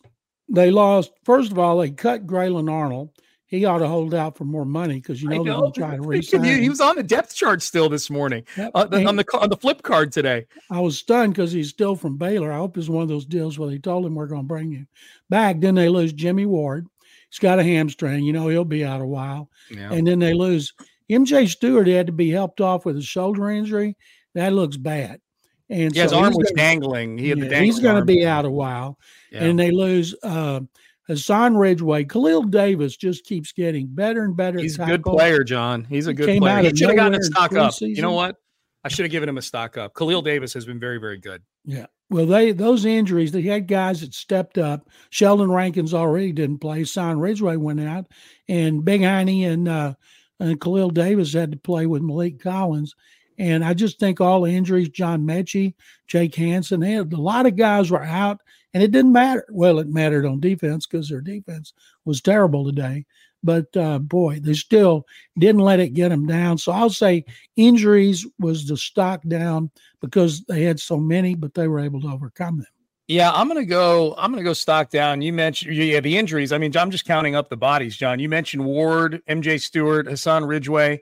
They 0.48 0.70
lost, 0.70 1.12
first 1.24 1.50
of 1.50 1.58
all, 1.58 1.78
they 1.78 1.90
cut 1.90 2.26
Graylin 2.26 2.70
Arnold. 2.70 3.10
He 3.46 3.64
ought 3.64 3.78
to 3.78 3.86
hold 3.86 4.12
out 4.12 4.36
for 4.36 4.44
more 4.44 4.64
money 4.64 4.96
because 4.96 5.22
you 5.22 5.28
know, 5.28 5.44
they're 5.44 5.54
going 5.54 5.72
to 5.72 5.80
try 5.80 5.96
to 5.96 6.02
resign. 6.06 6.44
he, 6.44 6.62
he 6.62 6.68
was 6.68 6.80
on 6.80 6.96
the 6.96 7.02
depth 7.02 7.34
chart 7.34 7.62
still 7.62 7.88
this 7.88 8.10
morning 8.10 8.44
yep. 8.56 8.72
uh, 8.74 8.84
the, 8.84 9.04
on 9.04 9.16
the 9.16 9.24
on 9.38 9.48
the 9.48 9.56
flip 9.56 9.82
card 9.82 10.12
today. 10.12 10.46
I 10.70 10.80
was 10.80 10.98
stunned 10.98 11.34
because 11.34 11.52
he's 11.52 11.68
still 11.68 11.94
from 11.94 12.16
Baylor. 12.16 12.52
I 12.52 12.56
hope 12.56 12.76
it's 12.76 12.88
one 12.88 13.02
of 13.02 13.08
those 13.08 13.24
deals 13.24 13.58
where 13.58 13.70
they 13.70 13.78
told 13.78 14.04
him 14.04 14.14
we're 14.14 14.26
going 14.26 14.42
to 14.42 14.48
bring 14.48 14.72
you 14.72 14.86
back. 15.30 15.60
Then 15.60 15.74
they 15.74 15.88
lose 15.88 16.12
Jimmy 16.12 16.46
Ward. 16.46 16.86
He's 17.30 17.38
got 17.38 17.58
a 17.58 17.64
hamstring. 17.64 18.24
You 18.24 18.32
know 18.32 18.48
he'll 18.48 18.64
be 18.64 18.84
out 18.84 19.00
a 19.00 19.06
while. 19.06 19.48
Yeah. 19.70 19.92
And 19.92 20.06
then 20.06 20.18
they 20.18 20.34
lose 20.34 20.72
MJ 21.10 21.48
Stewart. 21.48 21.86
He 21.86 21.92
had 21.92 22.06
to 22.06 22.12
be 22.12 22.30
helped 22.30 22.60
off 22.60 22.84
with 22.84 22.96
a 22.96 23.02
shoulder 23.02 23.50
injury. 23.50 23.96
That 24.34 24.52
looks 24.52 24.76
bad. 24.76 25.20
And 25.68 25.94
yeah, 25.94 26.06
so 26.06 26.16
his 26.16 26.24
arm 26.24 26.34
was 26.34 26.50
gonna, 26.50 26.56
dangling. 26.56 27.18
He 27.18 27.32
yeah, 27.32 27.60
he's 27.60 27.80
going 27.80 27.96
to 27.96 28.04
be 28.04 28.24
out 28.24 28.44
a 28.44 28.50
while. 28.50 28.98
Yeah. 29.32 29.44
And 29.44 29.58
they 29.58 29.70
lose. 29.70 30.14
Uh, 30.22 30.60
Hassan 31.06 31.56
Ridgeway, 31.56 32.04
Khalil 32.04 32.42
Davis 32.42 32.96
just 32.96 33.24
keeps 33.24 33.52
getting 33.52 33.86
better 33.86 34.24
and 34.24 34.36
better. 34.36 34.58
He's 34.58 34.78
a 34.78 34.84
good 34.84 35.04
player, 35.04 35.44
John. 35.44 35.84
He's 35.84 36.06
a 36.06 36.14
good 36.14 36.28
he 36.28 36.38
player. 36.38 36.62
He 36.62 36.76
should 36.76 36.88
have 36.88 36.96
gotten 36.96 37.20
a 37.20 37.22
stock 37.22 37.54
up. 37.54 37.74
You 37.80 38.02
know 38.02 38.12
what? 38.12 38.36
I 38.84 38.88
should 38.88 39.04
have 39.04 39.12
given 39.12 39.28
him 39.28 39.38
a 39.38 39.42
stock 39.42 39.76
up. 39.76 39.94
Khalil 39.94 40.22
Davis 40.22 40.52
has 40.54 40.64
been 40.64 40.78
very, 40.78 40.98
very 40.98 41.18
good. 41.18 41.42
Yeah. 41.64 41.86
Well, 42.08 42.26
they 42.26 42.52
those 42.52 42.84
injuries, 42.84 43.32
they 43.32 43.42
had 43.42 43.66
guys 43.66 44.00
that 44.00 44.14
stepped 44.14 44.58
up. 44.58 44.88
Sheldon 45.10 45.50
Rankins 45.50 45.92
already 45.92 46.30
didn't 46.30 46.58
play. 46.58 46.80
Hassan 46.80 47.18
Ridgeway 47.18 47.56
went 47.56 47.80
out, 47.80 48.06
and 48.48 48.84
Big 48.84 49.02
Heine 49.02 49.44
and 49.44 49.68
uh, 49.68 49.94
and 50.38 50.60
Khalil 50.60 50.90
Davis 50.90 51.32
had 51.32 51.50
to 51.50 51.58
play 51.58 51.86
with 51.86 52.02
Maliek 52.02 52.40
Collins. 52.40 52.94
And 53.38 53.64
I 53.64 53.74
just 53.74 53.98
think 53.98 54.20
all 54.20 54.42
the 54.42 54.54
injuries, 54.54 54.88
John 54.88 55.22
Metchie, 55.22 55.74
Jake 56.06 56.34
Hansen, 56.34 56.80
they 56.80 56.92
had, 56.92 57.12
a 57.12 57.20
lot 57.20 57.46
of 57.46 57.56
guys 57.56 57.90
were 57.90 58.02
out 58.02 58.40
and 58.74 58.82
it 58.82 58.90
didn't 58.90 59.12
matter. 59.12 59.46
Well, 59.50 59.78
it 59.78 59.88
mattered 59.88 60.26
on 60.26 60.40
defense 60.40 60.86
because 60.86 61.08
their 61.08 61.20
defense 61.20 61.72
was 62.04 62.20
terrible 62.20 62.64
today. 62.64 63.06
But 63.42 63.74
uh, 63.76 64.00
boy, 64.00 64.40
they 64.40 64.54
still 64.54 65.06
didn't 65.38 65.60
let 65.60 65.80
it 65.80 65.94
get 65.94 66.08
them 66.08 66.26
down. 66.26 66.58
So 66.58 66.72
I'll 66.72 66.90
say 66.90 67.24
injuries 67.56 68.26
was 68.38 68.66
the 68.66 68.76
stock 68.76 69.22
down 69.28 69.70
because 70.00 70.44
they 70.44 70.62
had 70.62 70.80
so 70.80 70.98
many, 70.98 71.34
but 71.34 71.54
they 71.54 71.68
were 71.68 71.80
able 71.80 72.00
to 72.00 72.08
overcome 72.08 72.58
them. 72.58 72.66
Yeah, 73.08 73.30
I'm 73.30 73.46
gonna 73.46 73.64
go. 73.64 74.16
I'm 74.18 74.32
gonna 74.32 74.42
go 74.42 74.52
stock 74.52 74.90
down. 74.90 75.22
You 75.22 75.32
mentioned 75.32 75.76
yeah 75.76 76.00
the 76.00 76.18
injuries. 76.18 76.50
I 76.50 76.58
mean, 76.58 76.76
I'm 76.76 76.90
just 76.90 77.04
counting 77.04 77.36
up 77.36 77.48
the 77.48 77.56
bodies, 77.56 77.96
John. 77.96 78.18
You 78.18 78.28
mentioned 78.28 78.64
Ward, 78.64 79.22
MJ 79.28 79.60
Stewart, 79.60 80.08
Hassan 80.08 80.44
Ridgeway, 80.44 81.00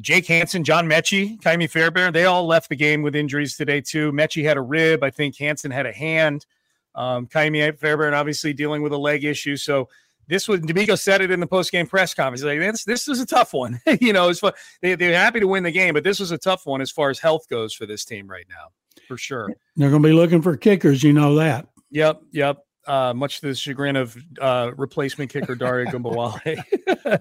Jake 0.00 0.26
Hansen, 0.26 0.64
John 0.64 0.88
Metchie, 0.88 1.40
Ka'imi 1.42 1.68
Fairbairn. 1.68 2.12
They 2.12 2.24
all 2.24 2.46
left 2.46 2.68
the 2.68 2.76
game 2.76 3.02
with 3.02 3.16
injuries 3.16 3.56
today 3.56 3.80
too. 3.80 4.12
Metchie 4.12 4.44
had 4.44 4.56
a 4.56 4.60
rib. 4.60 5.02
I 5.02 5.10
think 5.10 5.36
Hansen 5.36 5.70
had 5.70 5.86
a 5.86 5.92
hand. 5.92 6.46
Um, 6.94 7.26
Ka'imi 7.26 7.76
Fairbairn 7.78 8.14
obviously 8.14 8.52
dealing 8.52 8.82
with 8.82 8.92
a 8.92 8.98
leg 8.98 9.24
issue. 9.24 9.56
So 9.56 9.88
this 10.28 10.46
was 10.46 10.60
DeMeco 10.60 10.98
said 10.98 11.20
it 11.20 11.30
in 11.30 11.40
the 11.40 11.46
post 11.46 11.72
game 11.72 11.86
press 11.86 12.14
conference. 12.14 12.42
Like, 12.42 12.60
this, 12.60 12.84
this 12.84 13.08
is 13.08 13.20
a 13.20 13.26
tough 13.26 13.52
one. 13.52 13.80
you 14.00 14.12
know, 14.12 14.28
it's 14.28 14.40
fun. 14.40 14.52
They, 14.80 14.94
they're 14.94 15.14
happy 15.14 15.40
to 15.40 15.48
win 15.48 15.64
the 15.64 15.72
game, 15.72 15.94
but 15.94 16.04
this 16.04 16.20
was 16.20 16.30
a 16.30 16.38
tough 16.38 16.66
one 16.66 16.80
as 16.80 16.90
far 16.90 17.10
as 17.10 17.18
health 17.18 17.48
goes 17.48 17.74
for 17.74 17.84
this 17.84 18.04
team 18.04 18.28
right 18.28 18.46
now, 18.48 18.68
for 19.08 19.16
sure. 19.18 19.52
They're 19.76 19.90
going 19.90 20.02
to 20.02 20.08
be 20.08 20.14
looking 20.14 20.40
for 20.40 20.56
kickers. 20.56 21.02
You 21.02 21.12
know 21.12 21.34
that. 21.36 21.66
Yep. 21.90 22.22
Yep. 22.30 22.64
Uh, 22.90 23.14
much 23.14 23.38
to 23.38 23.46
the 23.46 23.54
chagrin 23.54 23.94
of 23.94 24.16
uh, 24.40 24.72
replacement 24.76 25.30
kicker 25.30 25.54
Dare 25.54 25.86
Ogunbowale. 25.86 26.60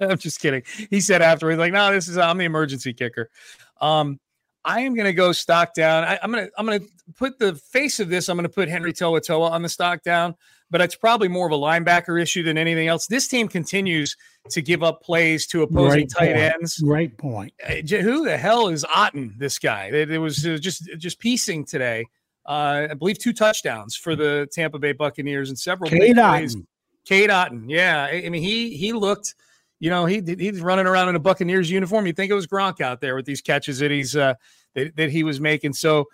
I'm 0.11 0.17
just 0.17 0.41
kidding. 0.41 0.63
He 0.89 0.99
said 0.99 1.21
afterwards, 1.21 1.59
like, 1.59 1.73
no, 1.73 1.93
this 1.93 2.07
is 2.07 2.17
I'm 2.17 2.39
the 2.39 2.45
emergency 2.45 2.91
kicker. 2.91 3.29
Um, 3.79 4.19
I 4.65 4.79
am 4.79 4.95
going 4.95 5.05
to 5.05 5.13
go 5.13 5.31
stock 5.31 5.75
down. 5.75 6.05
I, 6.05 6.17
am 6.23 6.31
going 6.31 6.47
to 6.47 6.51
I'm 6.57 6.65
going 6.65 6.79
to 6.79 6.87
put 7.15 7.37
the 7.37 7.53
face 7.53 7.99
of 7.99 8.09
this. 8.09 8.29
I'm 8.29 8.35
going 8.35 8.47
to 8.47 8.53
put 8.53 8.67
Henry 8.67 8.91
To'oTo'o 8.91 9.51
on 9.51 9.61
the 9.61 9.69
stock 9.69 10.01
down, 10.01 10.33
but 10.71 10.81
it's 10.81 10.95
probably 10.95 11.27
more 11.27 11.45
of 11.45 11.51
a 11.51 11.55
linebacker 11.55 12.19
issue 12.19 12.41
than 12.41 12.57
anything 12.57 12.87
else. 12.87 13.05
This 13.05 13.27
team 13.27 13.47
continues 13.47 14.17
to 14.49 14.63
give 14.63 14.81
up 14.81 15.03
plays 15.03 15.45
to 15.47 15.61
opposing 15.61 16.07
Great 16.07 16.09
tight 16.09 16.33
point. 16.33 16.53
ends. 16.55 16.79
Great 16.79 17.15
point. 17.19 17.53
Uh, 17.63 17.75
who 17.75 18.25
the 18.25 18.39
hell 18.39 18.69
is 18.69 18.83
Otton? 18.85 19.37
This 19.37 19.59
guy. 19.59 19.91
It, 19.93 20.09
it 20.09 20.17
was 20.17 20.37
just 20.37 20.89
just 20.97 21.19
piecing 21.19 21.65
today. 21.65 22.07
Uh, 22.49 22.87
I 22.89 22.93
believe 22.95 23.19
two 23.19 23.31
touchdowns 23.31 23.95
for 23.95 24.15
the 24.15 24.49
Tampa 24.51 24.79
Bay 24.79 24.91
Buccaneers 24.91 25.49
and 25.49 25.57
several 25.57 25.89
Cade 25.89 26.15
plays. 26.15 26.55
Otton. 26.55 26.65
Cade 27.05 27.29
Otton. 27.29 27.65
Yeah, 27.67 28.09
I, 28.11 28.23
I 28.25 28.29
mean 28.29 28.41
he 28.41 28.75
he 28.75 28.91
looked 28.91 29.35
you 29.79 29.89
know, 29.89 30.05
he 30.05 30.21
he's 30.37 30.59
running 30.59 30.85
around 30.85 31.09
in 31.09 31.15
a 31.15 31.19
Buccaneers 31.19 31.71
uniform. 31.71 32.05
You 32.05 32.13
think 32.13 32.31
it 32.31 32.35
was 32.35 32.47
Gronk 32.47 32.81
out 32.81 32.99
there 32.99 33.15
with 33.15 33.25
these 33.25 33.41
catches 33.41 33.79
that 33.79 33.91
he's 33.91 34.15
uh, 34.15 34.33
that, 34.75 34.95
that 34.97 35.09
he 35.09 35.23
was 35.23 35.39
making. 35.39 35.73
So 35.73 36.05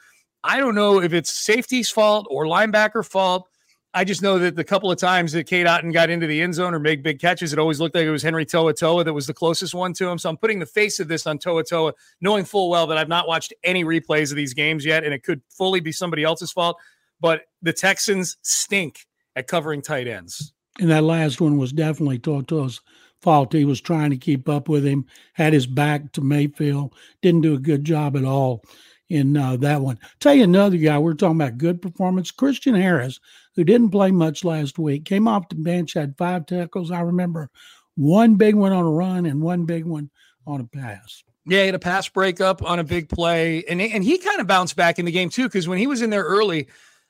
I 0.44 0.60
don't 0.60 0.76
know 0.76 1.02
if 1.02 1.14
it's 1.14 1.32
safety's 1.32 1.90
fault 1.90 2.28
or 2.30 2.46
linebacker 2.46 3.04
fault. 3.04 3.50
I 3.96 4.04
just 4.04 4.22
know 4.22 4.38
that 4.40 4.58
the 4.58 4.64
couple 4.66 4.92
of 4.92 4.98
times 4.98 5.32
that 5.32 5.46
Cade 5.48 5.66
Otton 5.66 5.94
got 5.94 6.10
into 6.10 6.28
the 6.28 6.42
end 6.42 6.54
zone 6.54 6.74
or 6.74 6.80
made 6.80 7.02
big 7.02 7.18
catches, 7.18 7.54
it 7.54 7.60
always 7.60 7.80
looked 7.80 7.96
like 7.96 8.04
it 8.04 8.12
was 8.12 8.22
Henry 8.22 8.46
To'oTo'o 8.46 9.06
that 9.06 9.14
was 9.14 9.26
the 9.26 9.34
closest 9.34 9.74
one 9.74 9.94
to 9.94 10.10
him. 10.10 10.18
So 10.18 10.30
I'm 10.30 10.36
putting 10.36 10.60
the 10.60 10.66
face 10.66 11.00
of 11.00 11.08
this 11.08 11.26
on 11.26 11.40
To'oTo'o, 11.40 11.94
knowing 12.20 12.44
full 12.44 12.70
well 12.70 12.88
that 12.88 12.98
I've 12.98 13.08
not 13.08 13.26
watched 13.26 13.54
any 13.64 13.86
replays 13.86 14.32
of 14.32 14.36
these 14.36 14.54
games 14.54 14.84
yet, 14.84 15.06
and 15.06 15.14
it 15.14 15.24
could 15.24 15.42
fully 15.50 15.80
be 15.80 15.94
somebody 15.94 16.26
else's 16.26 16.52
fault. 16.52 16.78
But 17.22 17.44
the 17.62 17.72
Texans 17.72 18.36
stink 18.42 19.08
at 19.38 19.48
covering 19.48 19.82
tight 19.82 20.10
ends. 20.10 20.54
And 20.82 20.92
that 20.92 21.06
last 21.06 21.40
one 21.40 21.58
was 21.58 21.72
definitely 21.72 22.20
To'oTo'o's 22.20 22.82
fault. 23.22 23.54
He 23.54 23.64
was 23.64 23.80
trying 23.80 24.10
to 24.10 24.18
keep 24.18 24.50
up 24.50 24.68
with 24.68 24.86
him, 24.86 25.06
had 25.34 25.54
his 25.54 25.68
back 25.68 26.12
to 26.12 26.22
Mayfield, 26.22 26.94
didn't 27.22 27.42
do 27.42 27.54
a 27.54 27.60
good 27.60 27.86
job 27.86 28.18
at 28.18 28.26
all 28.26 28.62
in 29.10 29.38
uh, 29.38 29.56
that 29.58 29.82
one. 29.82 30.00
Tell 30.20 30.34
you 30.34 30.44
another 30.44 30.78
guy, 30.78 30.98
we're 30.98 31.14
talking 31.14 31.40
about 31.40 31.58
good 31.58 31.82
performance. 31.82 32.32
Christian 32.32 32.76
Harris, 32.76 33.20
who 33.56 33.64
didn't 33.64 33.92
play 33.92 34.12
much 34.12 34.44
last 34.44 34.78
week, 34.78 35.06
came 35.06 35.28
off 35.28 35.50
the 35.50 35.56
bench, 35.56 35.94
had 35.94 36.18
five 36.18 36.46
tackles. 36.46 36.92
I 36.92 37.02
remember 37.02 37.50
one 37.96 38.36
big 38.36 38.56
one 38.56 38.72
on 38.72 38.86
a 38.86 38.92
run 38.92 39.26
and 39.26 39.42
one 39.42 39.66
big 39.66 39.86
one 39.86 40.10
on 40.46 40.62
a 40.62 40.66
pass. 40.66 41.24
Yeah, 41.48 41.60
he 41.60 41.66
had 41.68 41.76
a 41.76 41.80
pass 41.80 42.10
breakup 42.10 42.64
on 42.64 42.80
a 42.80 42.84
big 42.84 43.08
play, 43.08 43.64
and 43.70 43.80
and 43.80 44.04
he 44.04 44.18
kind 44.18 44.40
of 44.40 44.48
bounced 44.48 44.76
back 44.76 45.00
in 45.00 45.06
the 45.06 45.12
game 45.12 45.30
too 45.30 45.44
because 45.44 45.68
when 45.68 45.78
he 45.78 45.88
was 45.88 46.02
in 46.02 46.10
there 46.10 46.24
early, 46.24 46.68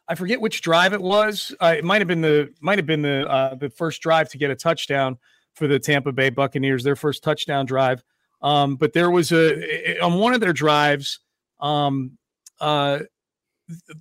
I 0.07 0.15
forget 0.15 0.41
which 0.41 0.61
drive 0.61 0.93
it 0.93 1.01
was. 1.01 1.55
Uh, 1.61 1.75
it 1.77 1.85
might 1.85 2.01
have 2.01 2.07
been 2.07 2.21
the 2.21 2.53
might 2.59 2.77
have 2.77 2.85
been 2.85 3.01
the 3.01 3.27
uh, 3.29 3.55
the 3.55 3.69
first 3.69 4.01
drive 4.01 4.29
to 4.29 4.37
get 4.37 4.51
a 4.51 4.55
touchdown 4.55 5.17
for 5.55 5.67
the 5.67 5.79
Tampa 5.79 6.11
Bay 6.11 6.29
Buccaneers, 6.29 6.83
their 6.83 6.97
first 6.97 7.23
touchdown 7.23 7.65
drive. 7.65 8.03
Um, 8.41 8.75
but 8.75 8.91
there 8.91 9.09
was 9.09 9.31
a 9.31 9.99
on 9.99 10.15
one 10.15 10.33
of 10.33 10.41
their 10.41 10.53
drives, 10.53 11.19
um, 11.61 12.17
uh, 12.59 12.99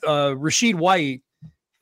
uh, 0.04 0.34
Rachaad 0.34 0.74
White 0.74 1.22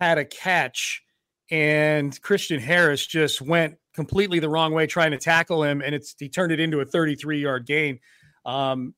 had 0.03 0.19
a 0.19 0.25
catch, 0.25 1.03
and 1.51 2.21
Christian 2.23 2.61
Harris 2.61 3.07
just 3.07 3.41
went 3.41 3.77
completely 3.95 4.39
the 4.39 4.49
wrong 4.49 4.73
way 4.73 4.87
trying 4.87 5.13
to 5.13 5.19
tackle 5.19 5.63
him, 5.63 5.81
and 5.81 5.95
it's 5.95 6.15
he 6.19 6.29
turned 6.29 6.53
it 6.53 6.61
into 6.61 6.81
a 6.81 6.85
33 6.85 7.41
yard 7.41 7.67
gain. 7.67 8.01
Um, 8.45 8.95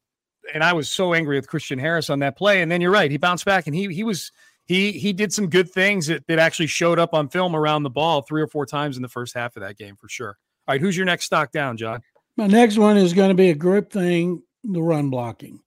and 0.53 0.63
I 0.63 0.73
was 0.73 0.91
so 0.91 1.15
angry 1.15 1.37
with 1.37 1.49
Christian 1.49 1.79
Harris 1.79 2.11
on 2.11 2.19
that 2.21 2.37
play. 2.37 2.63
And 2.63 2.71
then 2.71 2.81
you're 2.81 2.91
right, 2.91 3.11
he 3.11 3.17
bounced 3.17 3.45
back 3.45 3.67
and 3.67 3.75
he 3.75 3.93
he 3.95 4.05
was 4.05 4.33
he 4.67 4.93
he 4.93 5.13
did 5.13 5.33
some 5.33 5.49
good 5.49 5.71
things 5.71 6.07
that, 6.07 6.27
that 6.27 6.39
actually 6.39 6.67
showed 6.67 6.99
up 6.99 7.15
on 7.15 7.29
film 7.29 7.55
around 7.55 7.83
the 7.83 7.91
ball 7.91 8.23
three 8.23 8.43
or 8.43 8.47
four 8.47 8.67
times 8.67 8.97
in 8.97 9.03
the 9.03 9.09
first 9.09 9.35
half 9.35 9.57
of 9.57 9.63
that 9.63 9.79
game 9.79 9.97
for 9.97 10.09
sure. 10.09 10.37
All 10.67 10.75
right, 10.75 10.81
who's 10.81 10.97
your 10.97 11.07
next 11.07 11.27
stock 11.27 11.53
down, 11.53 11.77
John? 11.77 12.03
My 12.37 12.47
next 12.47 12.79
one 12.79 12.97
is 12.97 13.13
going 13.13 13.29
to 13.29 13.35
be 13.35 13.51
a 13.51 13.55
group 13.55 13.93
thing, 13.93 14.43
the 14.65 14.83
run 14.83 15.11
blocking. 15.11 15.61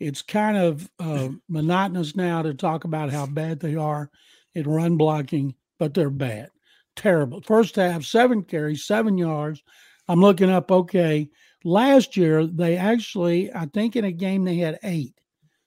It's 0.00 0.22
kind 0.22 0.56
of 0.56 0.90
uh, 0.98 1.28
monotonous 1.48 2.16
now 2.16 2.42
to 2.42 2.52
talk 2.52 2.84
about 2.84 3.10
how 3.10 3.26
bad 3.26 3.60
they 3.60 3.76
are 3.76 4.10
at 4.56 4.66
run 4.66 4.96
blocking, 4.96 5.54
but 5.78 5.94
they're 5.94 6.10
bad, 6.10 6.50
terrible. 6.96 7.40
First 7.42 7.76
half, 7.76 8.04
seven 8.04 8.42
carries, 8.42 8.84
seven 8.84 9.18
yards. 9.18 9.62
I'm 10.08 10.20
looking 10.20 10.50
up, 10.50 10.70
okay. 10.70 11.30
Last 11.64 12.16
year, 12.16 12.46
they 12.46 12.76
actually, 12.76 13.52
I 13.52 13.66
think 13.66 13.96
in 13.96 14.04
a 14.04 14.12
game, 14.12 14.44
they 14.44 14.56
had 14.56 14.78
eight. 14.82 15.14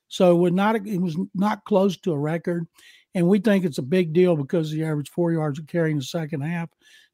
So 0.07 0.31
it, 0.31 0.39
would 0.39 0.53
not, 0.53 0.75
it 0.87 1.01
was 1.01 1.17
not 1.33 1.65
close 1.65 1.97
to 1.97 2.13
a 2.13 2.17
record. 2.17 2.67
And 3.15 3.27
we 3.27 3.39
think 3.39 3.65
it's 3.65 3.79
a 3.79 3.83
big 3.83 4.13
deal 4.13 4.35
because 4.35 4.71
the 4.71 4.83
average 4.83 5.09
four 5.09 5.31
yards 5.31 5.59
of 5.59 5.67
carry 5.67 5.91
in 5.91 5.97
the 5.97 6.03
second 6.03 6.41
half. 6.41 6.69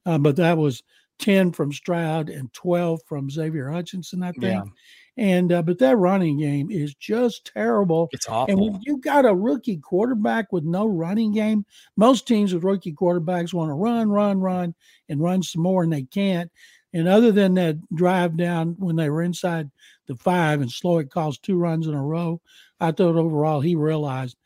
Uh, 0.06 0.18
but 0.18 0.36
that 0.36 0.58
was 0.58 0.84
10 1.20 1.53
from 1.53 1.72
Stroud 1.72 2.30
and 2.30 2.51
12 2.53 3.00
from 3.08 3.30
Xavier 3.30 3.70
Hutchinson, 3.70 4.22
I 4.22 4.32
think. 4.34 4.44
Yeah. 4.44 4.63
And 5.15 5.51
uh, 5.51 5.62
but 5.62 5.77
that 5.79 5.98
running 5.98 6.39
game 6.39 6.72
is 6.72 6.96
just 6.96 7.51
terrible. 7.53 8.10
It's 8.13 8.27
awful. 8.27 8.51
And 8.51 8.60
when 8.60 8.82
you 8.82 8.98
got 8.98 9.25
a 9.25 9.36
rookie 9.36 9.77
quarterback 9.77 10.51
with 10.51 10.63
no 10.63 10.88
running 10.88 11.34
game, 11.34 11.65
most 11.96 12.27
teams 12.27 12.53
with 12.53 12.63
rookie 12.63 12.93
quarterbacks 12.93 13.53
want 13.53 13.70
to 13.70 13.75
run, 13.75 14.10
run, 14.10 14.39
run, 14.39 14.74
and 15.10 15.22
run 15.22 15.43
some 15.43 15.62
more, 15.62 15.84
and 15.84 15.93
they 15.93 16.03
can't. 16.03 16.51
And 16.93 17.08
other 17.08 17.32
than 17.32 17.53
that 17.55 17.77
drive 17.93 18.38
down 18.38 18.75
when 18.79 18.96
they 18.96 19.10
were 19.10 19.22
inside 19.22 19.70
the 20.08 20.15
five 20.15 20.62
and 20.62 20.70
Slowik 20.70 21.10
caused 21.10 21.43
two 21.43 21.58
runs 21.58 21.88
in 21.88 21.93
a 21.93 22.03
row, 22.03 22.41
I 22.79 22.91
thought 22.91 23.15
overall 23.15 23.62
he 23.62 23.75
realized 23.75 24.38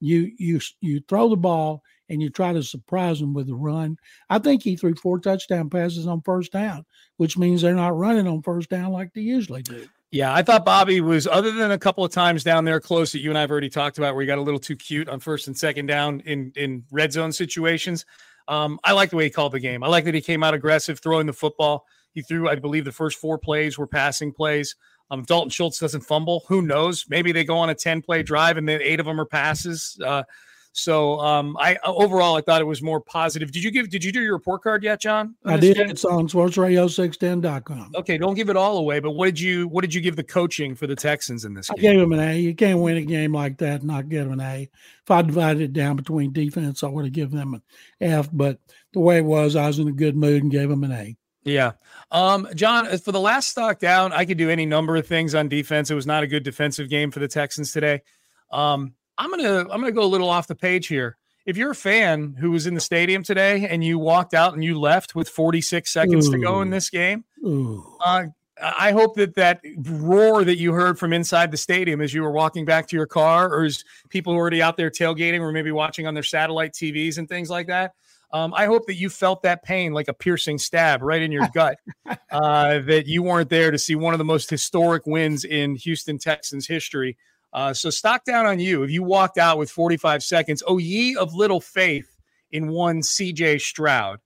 you 0.00 0.32
you 0.38 0.60
you 0.80 1.00
throw 1.08 1.28
the 1.28 1.36
ball 1.36 1.82
and 2.08 2.22
you 2.22 2.30
try 2.30 2.52
to 2.52 2.62
surprise 2.62 3.18
them 3.18 3.34
with 3.34 3.46
the 3.48 3.54
run. 3.54 3.96
I 4.30 4.38
think 4.38 4.62
he 4.62 4.76
threw 4.76 4.94
four 4.94 5.18
touchdown 5.18 5.70
passes 5.70 6.06
on 6.06 6.22
first 6.22 6.52
down, 6.52 6.84
which 7.16 7.36
means 7.36 7.62
they're 7.62 7.74
not 7.74 7.96
running 7.96 8.28
on 8.28 8.42
first 8.42 8.70
down 8.70 8.92
like 8.92 9.12
they 9.12 9.22
usually 9.22 9.62
do. 9.62 9.88
Yeah, 10.12 10.32
I 10.32 10.42
thought 10.42 10.64
Bobby 10.64 11.00
was, 11.00 11.26
other 11.26 11.50
than 11.50 11.72
a 11.72 11.78
couple 11.78 12.04
of 12.04 12.12
times 12.12 12.44
down 12.44 12.64
there 12.64 12.80
close 12.80 13.12
that 13.12 13.18
you 13.18 13.30
and 13.30 13.36
I 13.36 13.40
have 13.40 13.50
already 13.50 13.68
talked 13.68 13.98
about, 13.98 14.14
where 14.14 14.22
he 14.22 14.26
got 14.26 14.38
a 14.38 14.42
little 14.42 14.60
too 14.60 14.76
cute 14.76 15.08
on 15.08 15.18
first 15.18 15.48
and 15.48 15.56
second 15.56 15.86
down 15.86 16.20
in 16.20 16.52
in 16.54 16.84
red 16.90 17.12
zone 17.12 17.32
situations. 17.32 18.06
Um, 18.48 18.78
I 18.84 18.92
like 18.92 19.10
the 19.10 19.16
way 19.16 19.24
he 19.24 19.30
called 19.30 19.52
the 19.52 19.60
game. 19.60 19.82
I 19.82 19.88
like 19.88 20.04
that 20.04 20.14
he 20.14 20.20
came 20.20 20.44
out 20.44 20.54
aggressive, 20.54 21.00
throwing 21.00 21.26
the 21.26 21.32
football. 21.32 21.84
He 22.12 22.22
threw, 22.22 22.48
I 22.48 22.54
believe, 22.54 22.84
the 22.84 22.92
first 22.92 23.18
four 23.18 23.38
plays 23.38 23.76
were 23.76 23.86
passing 23.86 24.32
plays. 24.32 24.76
Um, 25.10 25.22
Dalton 25.22 25.50
Schultz 25.50 25.78
doesn't 25.78 26.02
fumble. 26.02 26.44
Who 26.48 26.62
knows? 26.62 27.04
Maybe 27.08 27.32
they 27.32 27.44
go 27.44 27.56
on 27.58 27.70
a 27.70 27.74
10 27.74 28.02
play 28.02 28.22
drive 28.22 28.56
and 28.56 28.68
then 28.68 28.80
eight 28.82 29.00
of 29.00 29.06
them 29.06 29.20
are 29.20 29.26
passes. 29.26 29.98
Uh, 30.04 30.22
so 30.76 31.18
um, 31.20 31.56
I 31.58 31.78
overall 31.84 32.36
I 32.36 32.42
thought 32.42 32.60
it 32.60 32.66
was 32.66 32.82
more 32.82 33.00
positive. 33.00 33.50
Did 33.50 33.64
you 33.64 33.70
give 33.70 33.88
did 33.88 34.04
you 34.04 34.12
do 34.12 34.20
your 34.20 34.34
report 34.34 34.62
card 34.62 34.84
yet, 34.84 35.00
John? 35.00 35.34
I 35.44 35.56
did. 35.56 35.78
It's 35.78 36.04
on 36.04 36.28
sportsradio610.com. 36.28 37.92
Okay, 37.94 38.18
don't 38.18 38.34
give 38.34 38.50
it 38.50 38.56
all 38.56 38.76
away, 38.76 39.00
but 39.00 39.12
what 39.12 39.24
did 39.24 39.40
you 39.40 39.68
what 39.68 39.80
did 39.80 39.94
you 39.94 40.02
give 40.02 40.16
the 40.16 40.22
coaching 40.24 40.74
for 40.74 40.86
the 40.86 40.94
Texans 40.94 41.46
in 41.46 41.54
this 41.54 41.70
game? 41.70 41.78
I 41.78 41.80
gave 41.80 41.98
them 41.98 42.12
an 42.12 42.20
A. 42.20 42.38
You 42.38 42.54
can't 42.54 42.80
win 42.80 42.98
a 42.98 43.02
game 43.02 43.32
like 43.32 43.56
that 43.58 43.80
and 43.80 43.84
not 43.84 44.10
give 44.10 44.24
them 44.28 44.38
an 44.38 44.46
A. 44.46 44.68
If 45.02 45.10
I 45.10 45.22
divided 45.22 45.62
it 45.62 45.72
down 45.72 45.96
between 45.96 46.32
defense, 46.32 46.84
I 46.84 46.88
would 46.88 47.06
have 47.06 47.14
given 47.14 47.38
them 47.38 47.54
an 47.54 47.62
F, 48.00 48.28
but 48.30 48.58
the 48.92 49.00
way 49.00 49.16
it 49.16 49.24
was, 49.24 49.56
I 49.56 49.68
was 49.68 49.78
in 49.78 49.88
a 49.88 49.92
good 49.92 50.14
mood 50.14 50.42
and 50.42 50.52
gave 50.52 50.68
them 50.68 50.84
an 50.84 50.92
A. 50.92 51.16
Yeah. 51.44 51.72
Um, 52.10 52.48
John, 52.54 52.86
for 52.98 53.12
the 53.12 53.20
last 53.20 53.48
stock 53.48 53.78
down, 53.78 54.12
I 54.12 54.24
could 54.26 54.36
do 54.36 54.50
any 54.50 54.66
number 54.66 54.96
of 54.96 55.06
things 55.06 55.34
on 55.34 55.48
defense. 55.48 55.90
It 55.90 55.94
was 55.94 56.06
not 56.06 56.22
a 56.22 56.26
good 56.26 56.42
defensive 56.42 56.90
game 56.90 57.10
for 57.10 57.20
the 57.20 57.28
Texans 57.28 57.72
today. 57.72 58.02
Um, 58.50 58.94
I'm 59.18 59.30
gonna 59.30 59.60
I'm 59.60 59.80
gonna 59.80 59.92
go 59.92 60.02
a 60.02 60.04
little 60.04 60.28
off 60.28 60.46
the 60.46 60.54
page 60.54 60.86
here. 60.86 61.16
If 61.46 61.56
you're 61.56 61.70
a 61.70 61.76
fan 61.76 62.34
who 62.38 62.50
was 62.50 62.66
in 62.66 62.74
the 62.74 62.80
stadium 62.80 63.22
today 63.22 63.68
and 63.68 63.84
you 63.84 63.98
walked 63.98 64.34
out 64.34 64.54
and 64.54 64.64
you 64.64 64.80
left 64.80 65.14
with 65.14 65.28
46 65.28 65.92
seconds 65.92 66.28
Ooh. 66.28 66.32
to 66.32 66.38
go 66.38 66.60
in 66.60 66.70
this 66.70 66.90
game, 66.90 67.24
uh, 68.04 68.24
I 68.60 68.92
hope 68.92 69.14
that 69.16 69.34
that 69.34 69.60
roar 69.84 70.42
that 70.42 70.56
you 70.56 70.72
heard 70.72 70.98
from 70.98 71.12
inside 71.12 71.50
the 71.50 71.56
stadium 71.56 72.00
as 72.00 72.14
you 72.14 72.22
were 72.22 72.32
walking 72.32 72.64
back 72.64 72.88
to 72.88 72.96
your 72.96 73.06
car, 73.06 73.52
or 73.52 73.64
as 73.64 73.84
people 74.08 74.32
already 74.32 74.62
out 74.62 74.76
there 74.76 74.90
tailgating, 74.90 75.40
or 75.40 75.52
maybe 75.52 75.72
watching 75.72 76.06
on 76.06 76.14
their 76.14 76.22
satellite 76.22 76.72
TVs 76.72 77.18
and 77.18 77.28
things 77.28 77.50
like 77.50 77.66
that. 77.66 77.92
Um, 78.32 78.52
I 78.54 78.66
hope 78.66 78.86
that 78.86 78.94
you 78.94 79.08
felt 79.08 79.42
that 79.42 79.62
pain 79.62 79.92
like 79.92 80.08
a 80.08 80.14
piercing 80.14 80.58
stab 80.58 81.02
right 81.02 81.22
in 81.22 81.30
your 81.30 81.48
gut. 81.54 81.78
uh, 82.30 82.80
that 82.80 83.06
you 83.06 83.22
weren't 83.22 83.50
there 83.50 83.70
to 83.70 83.78
see 83.78 83.94
one 83.94 84.14
of 84.14 84.18
the 84.18 84.24
most 84.24 84.50
historic 84.50 85.06
wins 85.06 85.44
in 85.44 85.76
Houston 85.76 86.18
Texans 86.18 86.66
history. 86.66 87.16
Uh, 87.56 87.72
so 87.72 87.88
stock 87.88 88.22
down 88.24 88.44
on 88.44 88.60
you. 88.60 88.82
If 88.82 88.90
you 88.90 89.02
walked 89.02 89.38
out 89.38 89.56
with 89.56 89.70
45 89.70 90.22
seconds, 90.22 90.62
oh 90.66 90.76
ye 90.76 91.16
of 91.16 91.34
little 91.34 91.60
faith 91.60 92.06
in 92.52 92.68
one 92.68 93.00
CJ 93.00 93.62
Stroud. 93.62 94.18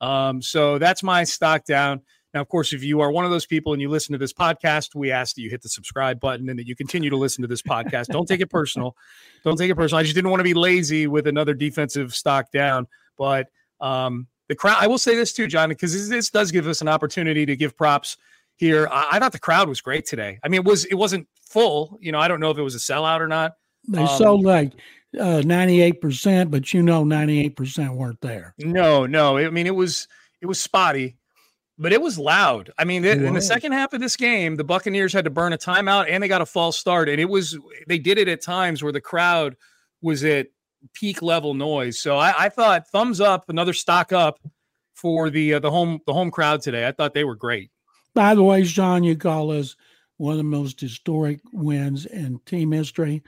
Um, 0.00 0.40
so 0.40 0.78
that's 0.78 1.02
my 1.02 1.24
stock 1.24 1.64
down. 1.64 2.02
Now, 2.32 2.42
of 2.42 2.48
course, 2.48 2.72
if 2.72 2.84
you 2.84 3.00
are 3.00 3.10
one 3.10 3.24
of 3.24 3.32
those 3.32 3.44
people 3.44 3.72
and 3.72 3.82
you 3.82 3.88
listen 3.88 4.12
to 4.12 4.18
this 4.18 4.32
podcast, 4.32 4.94
we 4.94 5.10
ask 5.10 5.34
that 5.34 5.42
you 5.42 5.50
hit 5.50 5.62
the 5.62 5.68
subscribe 5.68 6.20
button 6.20 6.48
and 6.48 6.58
that 6.60 6.68
you 6.68 6.76
continue 6.76 7.10
to 7.10 7.16
listen 7.16 7.42
to 7.42 7.48
this 7.48 7.62
podcast. 7.62 8.06
Don't 8.06 8.26
take 8.28 8.40
it 8.40 8.50
personal. 8.50 8.94
Don't 9.42 9.56
take 9.56 9.70
it 9.70 9.74
personal. 9.74 9.98
I 9.98 10.04
just 10.04 10.14
didn't 10.14 10.30
want 10.30 10.40
to 10.40 10.44
be 10.44 10.54
lazy 10.54 11.08
with 11.08 11.26
another 11.26 11.54
defensive 11.54 12.14
stock 12.14 12.52
down. 12.52 12.86
But 13.18 13.48
um, 13.80 14.28
the 14.48 14.54
crowd, 14.54 14.76
I 14.78 14.86
will 14.86 14.98
say 14.98 15.16
this 15.16 15.32
too, 15.32 15.48
John, 15.48 15.70
because 15.70 15.92
this, 15.92 16.08
this 16.08 16.30
does 16.30 16.52
give 16.52 16.68
us 16.68 16.82
an 16.82 16.88
opportunity 16.88 17.46
to 17.46 17.56
give 17.56 17.76
props 17.76 18.16
here. 18.56 18.88
I, 18.90 19.08
I, 19.12 19.18
thought 19.18 19.32
the 19.32 19.38
crowd 19.38 19.68
was 19.68 19.80
great 19.80 20.06
today. 20.06 20.38
I 20.42 20.48
mean, 20.48 20.60
it 20.60 20.66
was 20.66 20.84
it 20.86 20.94
wasn't 20.94 21.28
full. 21.48 21.98
You 22.00 22.12
know, 22.12 22.18
I 22.18 22.28
don't 22.28 22.40
know 22.40 22.50
if 22.50 22.58
it 22.58 22.62
was 22.62 22.74
a 22.74 22.78
sellout 22.78 23.20
or 23.20 23.28
not. 23.28 23.52
They 23.88 24.02
um, 24.02 24.18
sold 24.18 24.44
like 24.44 24.72
uh, 25.18 25.42
ninety 25.44 25.80
eight 25.80 26.00
percent, 26.00 26.50
but 26.50 26.72
you 26.74 26.82
know, 26.82 27.04
ninety 27.04 27.40
eight 27.40 27.56
percent 27.56 27.94
weren't 27.94 28.20
there. 28.20 28.54
No, 28.58 29.06
no. 29.06 29.38
I 29.38 29.50
mean, 29.50 29.66
it 29.66 29.74
was 29.74 30.08
it 30.40 30.46
was 30.46 30.60
spotty, 30.60 31.16
but 31.78 31.92
it 31.92 32.00
was 32.00 32.18
loud. 32.18 32.70
I 32.78 32.84
mean, 32.84 33.04
it, 33.04 33.22
in 33.22 33.34
the 33.34 33.40
second 33.40 33.72
half 33.72 33.92
of 33.92 34.00
this 34.00 34.16
game, 34.16 34.56
the 34.56 34.64
Buccaneers 34.64 35.12
had 35.12 35.24
to 35.24 35.30
burn 35.30 35.52
a 35.52 35.58
timeout 35.58 36.10
and 36.10 36.22
they 36.22 36.28
got 36.28 36.42
a 36.42 36.46
false 36.46 36.78
start, 36.78 37.08
and 37.08 37.20
it 37.20 37.28
was 37.28 37.58
they 37.86 37.98
did 37.98 38.18
it 38.18 38.28
at 38.28 38.42
times 38.42 38.82
where 38.82 38.92
the 38.92 39.00
crowd 39.00 39.56
was 40.02 40.24
at 40.24 40.48
peak 40.92 41.22
level 41.22 41.54
noise. 41.54 41.98
So 41.98 42.16
I, 42.16 42.44
I 42.44 42.48
thought 42.48 42.88
thumbs 42.88 43.20
up, 43.20 43.48
another 43.48 43.72
stock 43.72 44.12
up 44.12 44.38
for 44.94 45.30
the 45.30 45.54
uh, 45.54 45.58
the 45.60 45.70
home 45.70 46.00
the 46.06 46.12
home 46.12 46.30
crowd 46.30 46.62
today. 46.62 46.86
I 46.86 46.92
thought 46.92 47.14
they 47.14 47.24
were 47.24 47.36
great. 47.36 47.70
By 48.16 48.34
the 48.34 48.42
way, 48.42 48.64
Sean, 48.64 49.04
you 49.04 49.14
call 49.14 49.48
this 49.48 49.76
one 50.16 50.32
of 50.32 50.38
the 50.38 50.44
most 50.44 50.80
historic 50.80 51.38
wins 51.52 52.06
in 52.06 52.40
team 52.46 52.72
history. 52.72 53.22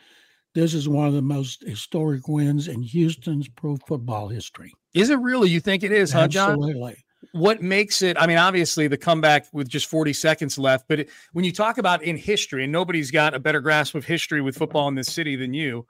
This 0.55 0.73
is 0.73 0.89
one 0.89 1.07
of 1.07 1.13
the 1.13 1.21
most 1.21 1.63
historic 1.63 2.27
wins 2.27 2.69
in 2.69 2.81
Houston's 2.81 3.49
pro 3.49 3.77
football 3.87 4.29
history. 4.29 4.73
Is 4.95 5.11
it 5.11 5.19
really? 5.19 5.51
You 5.51 5.61
think 5.61 5.83
it 5.83 5.93
is, 5.93 6.11
huh, 6.11 6.27
John? 6.27 6.53
Absolutely. 6.53 7.05
What 7.33 7.61
makes 7.61 8.01
it? 8.01 8.17
I 8.19 8.27
mean, 8.27 8.39
obviously 8.39 8.89
the 8.89 8.97
comeback 8.97 9.45
with 9.53 9.69
just 9.69 9.91
40 9.91 10.15
seconds 10.15 10.59
left, 10.59 10.87
but 10.89 11.01
it, 11.01 11.11
when 11.35 11.45
you 11.45 11.53
talk 11.53 11.77
about 11.77 12.03
in 12.03 12.17
history, 12.17 12.65
and 12.65 12.73
nobody's 12.73 13.11
got 13.11 13.35
a 13.35 13.39
better 13.39 13.61
grasp 13.61 13.95
of 13.95 14.07
history 14.07 14.41
with 14.41 14.57
football 14.57 14.89
in 14.89 14.95
this 14.95 15.13
city 15.13 15.37
than 15.37 15.53
you, 15.53 15.87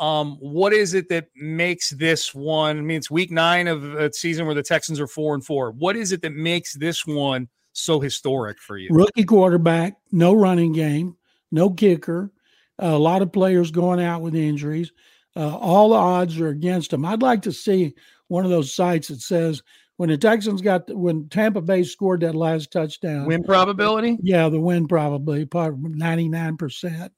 um, 0.00 0.36
what 0.38 0.74
is 0.74 0.92
it 0.92 1.08
that 1.08 1.28
makes 1.34 1.90
this 1.90 2.34
one? 2.34 2.76
I 2.76 2.80
mean, 2.82 2.98
it's 2.98 3.10
week 3.10 3.30
nine 3.30 3.68
of 3.68 3.94
a 3.94 4.12
season 4.12 4.44
where 4.44 4.54
the 4.54 4.62
Texans 4.62 5.00
are 5.00 5.06
four 5.06 5.32
and 5.32 5.42
four. 5.42 5.70
What 5.70 5.96
is 5.96 6.12
it 6.12 6.20
that 6.20 6.34
makes 6.34 6.74
this 6.74 7.06
one 7.06 7.48
so 7.74 8.00
historic 8.00 8.58
for 8.58 8.78
you? 8.78 8.88
Rookie 8.90 9.24
quarterback, 9.24 9.98
no 10.10 10.32
running 10.32 10.72
game, 10.72 11.16
no 11.52 11.70
kicker, 11.70 12.32
a 12.78 12.96
lot 12.96 13.20
of 13.20 13.32
players 13.32 13.70
going 13.70 14.00
out 14.00 14.22
with 14.22 14.34
injuries. 14.34 14.92
Uh, 15.36 15.56
all 15.56 15.90
the 15.90 15.96
odds 15.96 16.40
are 16.40 16.48
against 16.48 16.90
them. 16.90 17.04
I'd 17.04 17.22
like 17.22 17.42
to 17.42 17.52
see 17.52 17.94
one 18.28 18.44
of 18.44 18.50
those 18.50 18.72
sites 18.72 19.08
that 19.08 19.20
says 19.20 19.62
when 19.96 20.08
the 20.08 20.16
Texans 20.16 20.62
got 20.62 20.86
the, 20.86 20.96
when 20.96 21.28
Tampa 21.28 21.60
Bay 21.60 21.82
scored 21.82 22.20
that 22.20 22.34
last 22.34 22.72
touchdown, 22.72 23.26
win 23.26 23.42
probability. 23.42 24.16
Yeah, 24.22 24.48
the 24.48 24.60
win 24.60 24.88
probably 24.88 25.48
ninety 25.52 26.28
nine 26.28 26.56
percent. 26.56 27.12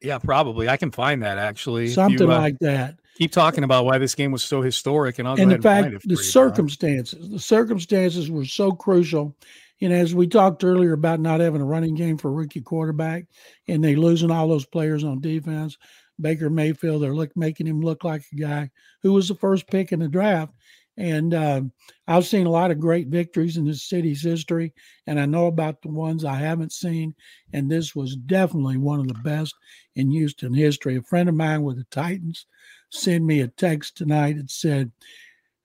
Yeah, 0.00 0.18
probably. 0.18 0.68
I 0.68 0.76
can 0.76 0.90
find 0.90 1.22
that 1.22 1.38
actually. 1.38 1.88
Something 1.88 2.26
you, 2.26 2.32
uh, 2.32 2.38
like 2.38 2.58
that. 2.60 2.98
Keep 3.16 3.32
talking 3.32 3.62
about 3.64 3.84
why 3.84 3.98
this 3.98 4.14
game 4.14 4.32
was 4.32 4.42
so 4.42 4.60
historic, 4.60 5.18
and 5.18 5.28
I'll 5.28 5.40
and 5.40 5.50
the 5.50 5.62
fact 5.62 6.08
the 6.08 6.16
circumstances, 6.16 7.30
the 7.30 7.38
circumstances 7.38 8.30
were 8.30 8.44
so 8.44 8.72
crucial. 8.72 9.36
Know, 9.80 9.94
as 9.94 10.14
we 10.14 10.26
talked 10.26 10.64
earlier 10.64 10.94
about 10.94 11.20
not 11.20 11.40
having 11.40 11.60
a 11.60 11.64
running 11.64 11.94
game 11.94 12.16
for 12.16 12.32
rookie 12.32 12.62
quarterback, 12.62 13.26
and 13.68 13.84
they 13.84 13.96
losing 13.96 14.30
all 14.30 14.48
those 14.48 14.66
players 14.66 15.04
on 15.04 15.20
defense. 15.20 15.76
Baker 16.20 16.48
Mayfield, 16.48 17.02
they're 17.02 17.14
look 17.14 17.36
making 17.36 17.66
him 17.66 17.80
look 17.80 18.04
like 18.04 18.22
a 18.32 18.36
guy 18.36 18.70
who 19.02 19.12
was 19.12 19.28
the 19.28 19.34
first 19.34 19.66
pick 19.66 19.92
in 19.92 19.98
the 19.98 20.08
draft. 20.08 20.52
And 20.96 21.34
uh, 21.34 21.62
I've 22.06 22.26
seen 22.26 22.46
a 22.46 22.50
lot 22.50 22.70
of 22.70 22.78
great 22.78 23.08
victories 23.08 23.56
in 23.56 23.64
this 23.64 23.88
city's 23.88 24.22
history, 24.22 24.72
and 25.08 25.18
I 25.18 25.26
know 25.26 25.48
about 25.48 25.82
the 25.82 25.88
ones 25.88 26.24
I 26.24 26.36
haven't 26.36 26.72
seen. 26.72 27.14
And 27.52 27.68
this 27.68 27.96
was 27.96 28.14
definitely 28.14 28.76
one 28.76 29.00
of 29.00 29.08
the 29.08 29.14
best 29.14 29.54
in 29.96 30.10
Houston 30.12 30.54
history. 30.54 30.96
A 30.96 31.02
friend 31.02 31.28
of 31.28 31.34
mine 31.34 31.62
with 31.62 31.78
the 31.78 31.84
Titans 31.90 32.46
sent 32.94 33.24
me 33.24 33.40
a 33.40 33.48
text 33.48 33.96
tonight 33.96 34.36
that 34.36 34.50
said, 34.50 34.90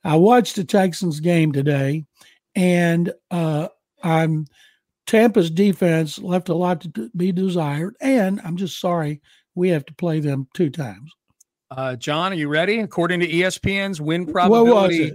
I 0.03 0.15
watched 0.15 0.55
the 0.55 0.63
Texans 0.63 1.19
game 1.19 1.51
today, 1.51 2.05
and 2.55 3.13
uh, 3.31 3.67
I'm 4.03 4.45
Tampa's 5.05 5.49
defense 5.49 6.19
left 6.19 6.49
a 6.49 6.53
lot 6.53 6.81
to 6.81 7.11
be 7.15 7.31
desired, 7.31 7.95
and 7.99 8.39
I'm 8.43 8.57
just 8.57 8.79
sorry 8.79 9.21
we 9.55 9.69
have 9.69 9.85
to 9.85 9.93
play 9.93 10.19
them 10.19 10.47
two 10.53 10.69
times. 10.69 11.11
Uh, 11.71 11.95
John, 11.95 12.31
are 12.31 12.35
you 12.35 12.47
ready? 12.47 12.79
According 12.79 13.19
to 13.19 13.27
ESPN's 13.27 14.01
win 14.01 14.25
probability, 14.25 15.13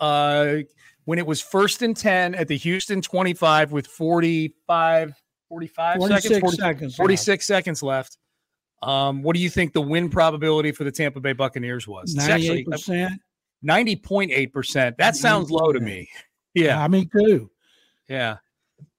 uh, 0.00 0.56
when 1.04 1.18
it 1.18 1.26
was 1.26 1.40
first 1.40 1.82
and 1.82 1.96
10 1.96 2.34
at 2.34 2.48
the 2.48 2.56
Houston 2.56 3.02
25 3.02 3.72
with 3.72 3.86
45, 3.86 5.14
45 5.48 6.02
seconds, 6.02 6.40
40, 6.40 6.56
seconds 6.56 6.96
46 6.96 7.28
left. 7.28 7.42
seconds 7.44 7.82
left. 7.82 8.18
Um, 8.84 9.22
what 9.22 9.34
do 9.34 9.40
you 9.40 9.50
think 9.50 9.72
the 9.72 9.80
win 9.80 10.08
probability 10.08 10.72
for 10.72 10.84
the 10.84 10.92
Tampa 10.92 11.20
Bay 11.20 11.32
Buccaneers 11.32 11.88
was? 11.88 12.14
98%. 12.14 13.18
90.8%. 13.64 14.96
That 14.96 15.16
sounds 15.16 15.50
low 15.50 15.72
to 15.72 15.80
me. 15.80 16.08
Yeah. 16.56 16.80
I 16.80 16.86
mean, 16.86 17.10
too. 17.10 17.50
Yeah. 18.08 18.36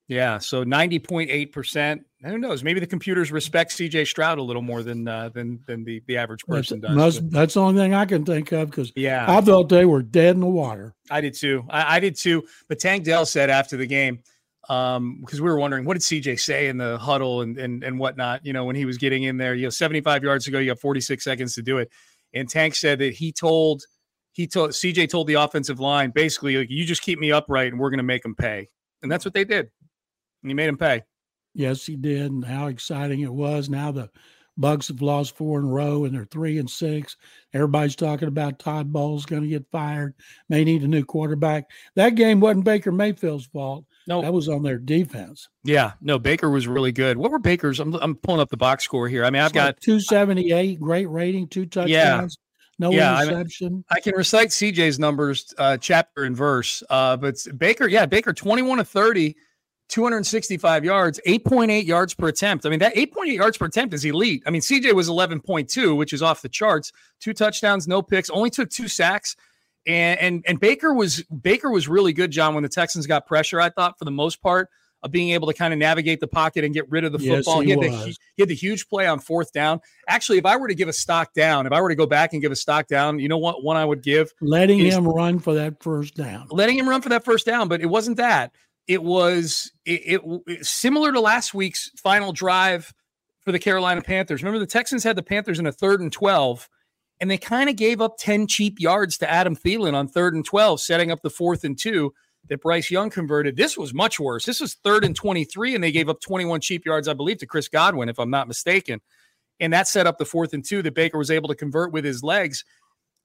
Yeah. 0.09 0.39
So 0.39 0.65
90.8%. 0.65 2.03
Who 2.25 2.37
knows? 2.37 2.65
Maybe 2.65 2.81
the 2.81 2.85
computers 2.85 3.31
respect 3.31 3.71
CJ 3.71 4.07
Stroud 4.07 4.39
a 4.39 4.41
little 4.41 4.61
more 4.61 4.83
than 4.83 5.07
uh, 5.07 5.29
than 5.29 5.61
than 5.67 5.85
the, 5.85 6.01
the 6.07 6.17
average 6.17 6.43
person 6.45 6.81
that's, 6.81 6.93
does. 6.93 7.15
That's, 7.21 7.33
that's, 7.33 7.53
the 7.53 7.61
only 7.61 7.81
thing 7.81 7.93
I 7.93 8.03
can 8.03 8.25
think 8.25 8.51
of 8.51 8.71
because 8.71 8.91
yeah, 8.95 9.25
I 9.25 9.39
thought 9.39 9.69
they 9.69 9.85
were 9.85 10.01
dead 10.01 10.35
in 10.35 10.41
the 10.41 10.47
water. 10.47 10.95
I 11.09 11.21
did 11.21 11.35
too. 11.35 11.65
I, 11.69 11.95
I 11.95 11.99
did 12.01 12.17
too. 12.17 12.43
But 12.67 12.79
Tank 12.79 13.05
Dell 13.05 13.25
said 13.25 13.49
after 13.49 13.77
the 13.77 13.87
game, 13.87 14.21
um, 14.69 15.19
because 15.21 15.41
we 15.41 15.49
were 15.49 15.59
wondering 15.59 15.85
what 15.85 15.93
did 15.93 16.01
CJ 16.01 16.39
say 16.39 16.67
in 16.67 16.77
the 16.77 16.97
huddle 16.97 17.41
and 17.41 17.57
and 17.57 17.83
and 17.83 17.99
whatnot. 17.99 18.45
You 18.45 18.53
know, 18.53 18.65
when 18.65 18.75
he 18.75 18.85
was 18.85 18.97
getting 18.97 19.23
in 19.23 19.37
there, 19.37 19.55
you 19.55 19.63
know, 19.63 19.69
75 19.69 20.23
yards 20.23 20.47
ago, 20.47 20.59
you 20.59 20.69
have 20.69 20.79
46 20.79 21.23
seconds 21.23 21.55
to 21.55 21.61
do 21.61 21.77
it. 21.77 21.91
And 22.33 22.49
Tank 22.49 22.75
said 22.75 22.99
that 22.99 23.13
he 23.13 23.31
told 23.31 23.83
he 24.31 24.47
told 24.47 24.71
CJ 24.71 25.09
told 25.09 25.27
the 25.27 25.35
offensive 25.35 25.79
line 25.79 26.11
basically 26.11 26.57
like 26.57 26.69
you 26.69 26.85
just 26.85 27.01
keep 27.01 27.19
me 27.19 27.31
upright 27.31 27.71
and 27.71 27.79
we're 27.79 27.89
going 27.89 27.97
to 27.97 28.03
make 28.03 28.23
them 28.23 28.35
pay. 28.35 28.67
And 29.01 29.11
that's 29.11 29.23
what 29.23 29.33
they 29.33 29.45
did. 29.45 29.69
And 30.43 30.49
he 30.49 30.53
made 30.53 30.67
him 30.67 30.77
pay. 30.77 31.03
Yes, 31.53 31.85
he 31.85 31.95
did. 31.95 32.31
And 32.31 32.43
how 32.43 32.67
exciting 32.67 33.21
it 33.21 33.33
was. 33.33 33.69
Now 33.69 33.91
the 33.91 34.09
Bucks 34.57 34.87
have 34.87 35.01
lost 35.01 35.35
four 35.35 35.59
in 35.59 35.65
a 35.65 35.67
row 35.69 36.05
and 36.05 36.15
they're 36.15 36.25
three 36.25 36.57
and 36.59 36.69
six. 36.69 37.17
Everybody's 37.53 37.95
talking 37.95 38.27
about 38.27 38.57
Todd 38.59 38.91
Bowles 38.93 39.25
going 39.25 39.41
to 39.41 39.47
get 39.49 39.65
fired. 39.71 40.13
May 40.49 40.63
need 40.63 40.83
a 40.83 40.87
new 40.87 41.03
quarterback. 41.03 41.69
That 41.95 42.15
game 42.15 42.39
wasn't 42.39 42.63
Baker 42.65 42.91
Mayfield's 42.91 43.47
fault. 43.47 43.85
No, 44.07 44.21
that 44.21 44.31
was 44.33 44.47
on 44.47 44.63
their 44.63 44.77
defense. 44.77 45.49
Yeah, 45.63 45.93
no, 45.99 46.19
Baker 46.19 46.49
was 46.49 46.67
really 46.67 46.91
good. 46.91 47.17
What 47.17 47.31
were 47.31 47.39
Baker's? 47.39 47.79
I'm, 47.79 47.93
I'm 47.95 48.15
pulling 48.15 48.39
up 48.39 48.49
the 48.49 48.57
box 48.57 48.83
score 48.83 49.07
here. 49.09 49.25
I 49.25 49.29
mean, 49.29 49.41
I've 49.41 49.47
it's 49.47 49.53
got 49.55 49.65
like 49.65 49.79
278, 49.79 50.79
great 50.79 51.09
rating, 51.09 51.47
two 51.47 51.65
touchdowns. 51.65 52.37
no 52.77 52.91
Yeah, 52.91 53.13
I 53.15 53.21
mean- 53.25 53.29
interception. 53.33 53.83
I 53.89 53.99
can 53.99 54.13
recite 54.15 54.49
CJ's 54.49 54.99
numbers, 54.99 55.53
uh, 55.57 55.77
chapter 55.77 56.23
and 56.23 56.37
verse. 56.37 56.83
Uh, 56.89 57.17
but 57.17 57.35
Baker, 57.57 57.87
yeah, 57.87 58.05
Baker, 58.05 58.31
21 58.31 58.77
to 58.77 58.85
30, 58.85 59.35
265 59.89 60.83
yards, 60.85 61.19
8.8 61.27 61.85
yards 61.85 62.13
per 62.13 62.27
attempt. 62.27 62.65
I 62.65 62.69
mean, 62.69 62.79
that 62.79 62.95
8.8 62.95 63.35
yards 63.35 63.57
per 63.57 63.65
attempt 63.65 63.93
is 63.93 64.03
elite. 64.05 64.43
I 64.45 64.49
mean, 64.49 64.61
CJ 64.61 64.93
was 64.93 65.09
11.2, 65.09 65.95
which 65.95 66.11
is 66.13 66.21
off 66.21 66.41
the 66.41 66.49
charts. 66.49 66.91
Two 67.19 67.33
touchdowns, 67.33 67.87
no 67.87 68.01
picks, 68.01 68.29
only 68.29 68.49
took 68.49 68.69
two 68.69 68.87
sacks. 68.87 69.35
And, 69.87 70.19
and 70.19 70.45
and 70.47 70.59
Baker 70.59 70.93
was 70.93 71.21
Baker 71.23 71.69
was 71.69 71.87
really 71.87 72.11
good, 72.11 72.31
John, 72.31 72.55
when 72.55 72.63
the 72.63 72.69
Texans 72.69 73.05
got 73.05 73.27
pressure, 73.27 73.61
I 73.61 73.69
thought, 73.69 73.99
for 73.99 74.05
the 74.05 74.09
most 74.11 74.41
part, 74.41 74.67
of 75.03 75.11
being 75.11 75.29
able 75.29 75.47
to 75.47 75.53
kind 75.53 75.71
of 75.71 75.77
navigate 75.77 76.19
the 76.19 76.27
pocket 76.27 76.63
and 76.63 76.73
get 76.73 76.89
rid 76.89 77.03
of 77.03 77.11
the 77.11 77.19
Yes, 77.19 77.45
football. 77.45 77.59
he 77.61 77.69
had 77.69 77.79
the, 77.81 77.89
he 78.35 78.41
had 78.41 78.49
the 78.49 78.55
huge 78.55 78.87
play 78.89 79.05
on 79.05 79.19
fourth 79.19 79.53
down. 79.53 79.79
Actually, 80.07 80.39
if 80.39 80.45
I 80.47 80.55
were 80.55 80.67
to 80.67 80.73
give 80.73 80.87
a 80.87 80.93
stock 80.93 81.35
down, 81.35 81.67
if 81.67 81.71
I 81.71 81.79
were 81.79 81.89
to 81.89 81.95
go 81.95 82.07
back 82.07 82.33
and 82.33 82.41
give 82.41 82.51
a 82.51 82.55
stock 82.55 82.87
down, 82.87 83.19
you 83.19 83.27
know 83.29 83.37
what 83.37 83.63
one 83.63 83.77
I 83.77 83.85
would 83.85 84.01
give? 84.01 84.33
Letting 84.41 84.79
him 84.79 85.07
run 85.07 85.37
for 85.37 85.53
that 85.53 85.83
first 85.83 86.15
down. 86.15 86.47
letting 86.49 86.79
him 86.79 86.89
run 86.89 87.03
for 87.03 87.09
that 87.09 87.23
first 87.23 87.45
down, 87.45 87.67
but 87.67 87.79
it 87.81 87.85
wasn't 87.85 88.17
that. 88.17 88.53
It 88.87 89.01
was 89.01 89.71
it, 89.85 90.21
it, 90.47 90.65
similar 90.65 91.11
to 91.11 91.19
last 91.19 91.53
week's 91.53 91.89
final 91.97 92.31
drive 92.31 92.93
for 93.41 93.51
the 93.51 93.59
Carolina 93.59 94.01
Panthers. 94.01 94.43
Remember, 94.43 94.59
the 94.59 94.65
Texans 94.65 95.03
had 95.03 95.15
the 95.15 95.23
Panthers 95.23 95.59
in 95.59 95.67
a 95.67 95.71
third 95.71 96.01
and 96.01 96.11
twelve, 96.11 96.69
and 97.19 97.29
they 97.29 97.37
kind 97.37 97.69
of 97.69 97.75
gave 97.75 98.01
up 98.01 98.17
ten 98.17 98.47
cheap 98.47 98.79
yards 98.79 99.17
to 99.17 99.29
Adam 99.29 99.55
Thielen 99.55 99.95
on 99.95 100.07
third 100.07 100.35
and 100.35 100.45
twelve, 100.45 100.81
setting 100.81 101.11
up 101.11 101.21
the 101.23 101.29
fourth 101.29 101.63
and 101.63 101.77
two 101.79 102.13
that 102.47 102.61
Bryce 102.61 102.91
Young 102.91 103.09
converted. 103.09 103.55
This 103.55 103.75
was 103.75 103.91
much 103.91 104.19
worse. 104.19 104.45
This 104.45 104.59
was 104.59 104.75
third 104.75 105.03
and 105.03 105.15
twenty 105.15 105.45
three, 105.45 105.73
and 105.73 105.83
they 105.83 105.91
gave 105.91 106.09
up 106.09 106.21
twenty 106.21 106.45
one 106.45 106.61
cheap 106.61 106.85
yards, 106.85 107.07
I 107.07 107.13
believe, 107.13 107.39
to 107.39 107.47
Chris 107.47 107.67
Godwin, 107.67 108.09
if 108.09 108.19
I'm 108.19 108.29
not 108.29 108.47
mistaken. 108.47 109.01
And 109.59 109.73
that 109.73 109.87
set 109.87 110.05
up 110.05 110.17
the 110.17 110.25
fourth 110.25 110.53
and 110.53 110.63
two 110.63 110.83
that 110.83 110.93
Baker 110.93 111.17
was 111.17 111.31
able 111.31 111.47
to 111.47 111.55
convert 111.55 111.91
with 111.91 112.05
his 112.05 112.21
legs 112.21 112.65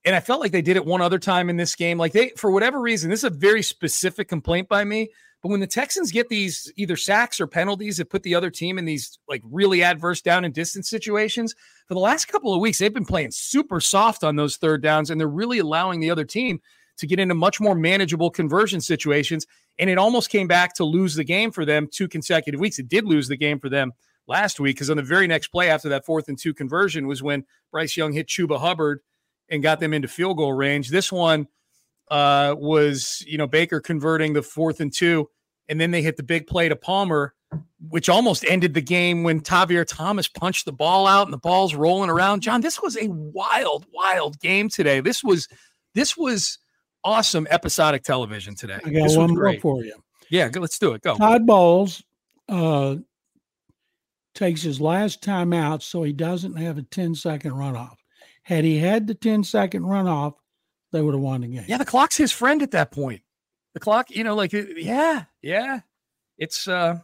and 0.05 0.15
I 0.15 0.21
felt 0.21 0.41
like 0.41 0.53
they 0.53 0.63
did 0.63 0.77
it 0.77 0.87
one 0.87 1.03
other 1.03 1.19
time 1.19 1.51
in 1.51 1.57
this 1.57 1.75
game. 1.75 1.99
Like 1.99 2.13
they, 2.13 2.31
for 2.31 2.51
whatever 2.51 2.81
reason, 2.81 3.11
this 3.11 3.21
is 3.21 3.25
a 3.25 3.31
very 3.31 3.63
specific 3.63 4.29
complaint 4.29 4.69
by 4.69 4.85
me. 4.85 5.11
But 5.43 5.49
when 5.49 5.61
the 5.61 5.67
Texans 5.67 6.13
get 6.13 6.29
these 6.29 6.71
either 6.77 6.97
sacks 6.97 7.41
or 7.41 7.47
penalties 7.47 7.97
that 7.97 8.11
put 8.11 8.23
the 8.23 8.35
other 8.35 8.51
team 8.51 8.79
in 8.79 8.85
these 8.85 9.19
like 9.27 9.43
really 9.45 9.83
adverse 9.83 10.21
down 10.21 10.45
and 10.45 10.53
distance 10.53 10.89
situations, 10.89 11.55
for 11.87 11.95
the 11.95 12.01
last 12.01 12.27
couple 12.27 12.53
of 12.53 12.61
weeks, 12.61 12.79
they've 12.79 12.93
been 12.93 13.07
playing 13.07 13.31
super 13.31 13.81
soft 13.81 14.23
on 14.23 14.37
those 14.37 14.57
third 14.57 14.83
downs, 14.83 15.11
and 15.11 15.19
they're 15.19 15.29
really 15.29 15.59
allowing 15.59 16.01
the 16.01 16.11
other 16.11 16.25
team 16.25 16.61
to 16.99 17.07
get 17.07 17.19
into 17.19 17.35
much 17.35 17.61
more 17.61 17.75
manageable 17.75 18.31
conversion 18.31 18.81
situations. 18.81 19.47
And 19.79 19.89
it 19.89 19.97
almost 19.97 20.29
came 20.29 20.47
back 20.47 20.75
to 20.75 20.85
lose 20.85 21.15
the 21.15 21.25
game 21.25 21.51
for 21.53 21.65
them 21.65 21.89
two 21.91 22.07
consecutive 22.07 22.61
weeks. 22.61 22.79
It 22.79 22.89
did 22.89 23.07
lose 23.07 23.29
the 23.29 23.37
game 23.37 23.59
for 23.59 23.71
them 23.71 23.93
last 24.29 24.61
week 24.61 24.77
because 24.77 24.91
on 24.91 24.99
the 24.99 25.03
very 25.03 25.27
next 25.27 25.49
play 25.49 25.71
after 25.71 25.89
that 25.89 26.05
fourth 26.05 26.29
and 26.29 26.39
two 26.39 26.53
conversion 26.53 27.07
was 27.07 27.23
when 27.23 27.45
Bryce 27.73 27.97
Young 27.97 28.13
hit 28.13 28.29
Chuba 28.29 28.61
Hubbard 28.61 29.01
and 29.51 29.63
got 29.63 29.81
them 29.81 29.93
into 29.93 30.09
field 30.09 30.37
goal 30.37 30.53
range. 30.53 30.89
This 30.89 31.11
one 31.11 31.49
uh, 32.11 32.55
was, 32.59 33.25
you 33.27 33.39
know, 33.39 33.47
Baker 33.47 33.81
converting 33.81 34.33
the 34.33 34.43
fourth 34.43 34.81
and 34.81 34.93
two, 34.93 35.29
and 35.69 35.81
then 35.81 35.91
they 35.91 36.03
hit 36.03 36.17
the 36.17 36.23
big 36.23 36.47
play 36.47 36.69
to 36.69 36.77
Palmer, 36.77 37.35
which 37.89 38.09
almost 38.09 38.45
ended 38.45 38.75
the 38.75 38.81
game 38.81 39.23
when 39.23 39.41
Tavierre 39.41 39.87
Thomas 39.87 40.29
punched 40.29 40.65
the 40.65 40.73
ball 40.73 41.07
out 41.07 41.27
and 41.27 41.33
the 41.33 41.39
ball's 41.39 41.75
rolling 41.75 42.11
around. 42.11 42.41
John, 42.41 42.61
this 42.61 42.81
was 42.81 42.97
a 42.97 43.09
wild, 43.09 43.87
wild 43.93 44.39
game 44.41 44.69
today. 44.69 45.01
This 45.01 45.23
was, 45.25 45.49
this 45.95 46.17
was 46.17 46.59
awesome 47.05 47.47
episodic 47.51 48.03
television 48.03 48.55
today. 48.55 48.79
I 48.85 48.91
got 48.91 49.03
this 49.03 49.17
one 49.17 49.35
more 49.35 49.59
for 49.59 49.85
you. 49.85 49.95
Yeah, 50.29 50.49
let's 50.55 50.79
do 50.79 50.93
it. 50.93 51.03
Go. 51.03 51.17
Todd 51.17 51.45
Bowles 51.45 52.05
uh, 52.49 52.97
takes 54.35 54.63
his 54.63 54.81
last 54.81 55.23
time 55.23 55.53
out 55.53 55.83
so 55.83 56.05
he 56.05 56.13
doesn't 56.13 56.57
have 56.57 56.79
a 56.79 56.83
10 56.83 57.17
second 57.17 57.53
runoff. 57.53 57.97
Had 58.51 58.65
he 58.65 58.79
had 58.79 59.07
the 59.07 59.15
10 59.15 59.45
second 59.45 59.85
runoff, 59.85 60.35
they 60.91 61.01
would 61.01 61.15
have 61.15 61.23
won 61.23 61.43
the 61.43 61.47
game. 61.47 61.65
Yeah, 61.69 61.79
the 61.79 61.85
clock's 61.85 62.17
his 62.17 62.33
friend 62.33 62.63
at 62.63 62.73
that 62.73 62.91
point. 62.91 63.23
The 63.75 63.81
clock, 63.81 64.11
you 64.11 64.25
know, 64.25 64.35
like 64.35 64.53
yeah, 64.53 65.27
yeah. 65.41 65.83
It's 66.37 66.67
uh, 66.67 66.99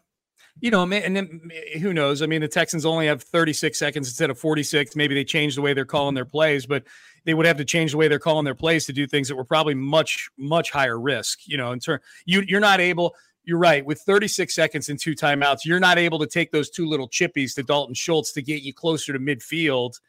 you 0.59 0.72
know, 0.72 0.82
and 0.82 1.14
then 1.14 1.48
who 1.80 1.92
knows? 1.92 2.20
I 2.20 2.26
mean, 2.26 2.40
the 2.40 2.48
Texans 2.48 2.85
only 2.85 3.06
have 3.06 3.22
36 3.22 3.78
seconds 3.78 4.09
instead 4.09 4.28
of 4.28 4.40
46. 4.40 4.96
Maybe 4.96 5.14
they 5.14 5.22
changed 5.22 5.56
the 5.56 5.62
way 5.62 5.72
they're 5.72 5.85
calling 5.85 6.16
their 6.16 6.24
plays, 6.24 6.66
but 6.66 6.82
they 7.24 7.32
would 7.32 7.46
have 7.46 7.59
to 7.59 7.64
change 7.64 7.92
the 7.92 7.96
way 7.96 8.09
they're 8.09 8.18
calling 8.18 8.44
their 8.44 8.56
plays 8.56 8.85
to 8.87 8.92
do 8.92 9.06
things 9.06 9.28
that 9.28 9.37
were 9.37 9.44
probably 9.44 9.74
much, 9.74 10.28
much 10.37 10.72
higher 10.72 10.98
risk. 10.98 11.46
You 11.46 11.59
know, 11.59 11.70
in 11.70 11.78
turn, 11.78 12.00
you 12.24 12.40
you're 12.40 12.59
not 12.59 12.80
able. 12.80 13.14
You're 13.44 13.59
right. 13.59 13.87
With 13.87 14.00
36 14.00 14.52
seconds 14.52 14.88
and 14.88 14.98
two 14.98 15.14
timeouts, 15.14 15.64
you're 15.64 15.78
not 15.78 15.96
able 15.96 16.18
to 16.18 16.26
take 16.26 16.50
those 16.50 16.70
two 16.70 16.88
little 16.88 17.09
chippies 17.09 17.54
to 17.54 17.62
Dalton 17.62 17.94
Schultz 17.94 18.32
to 18.32 18.42
get 18.42 18.62
you 18.62 18.74
closer 18.74 19.12
to 19.12 19.20
midfield 19.20 20.00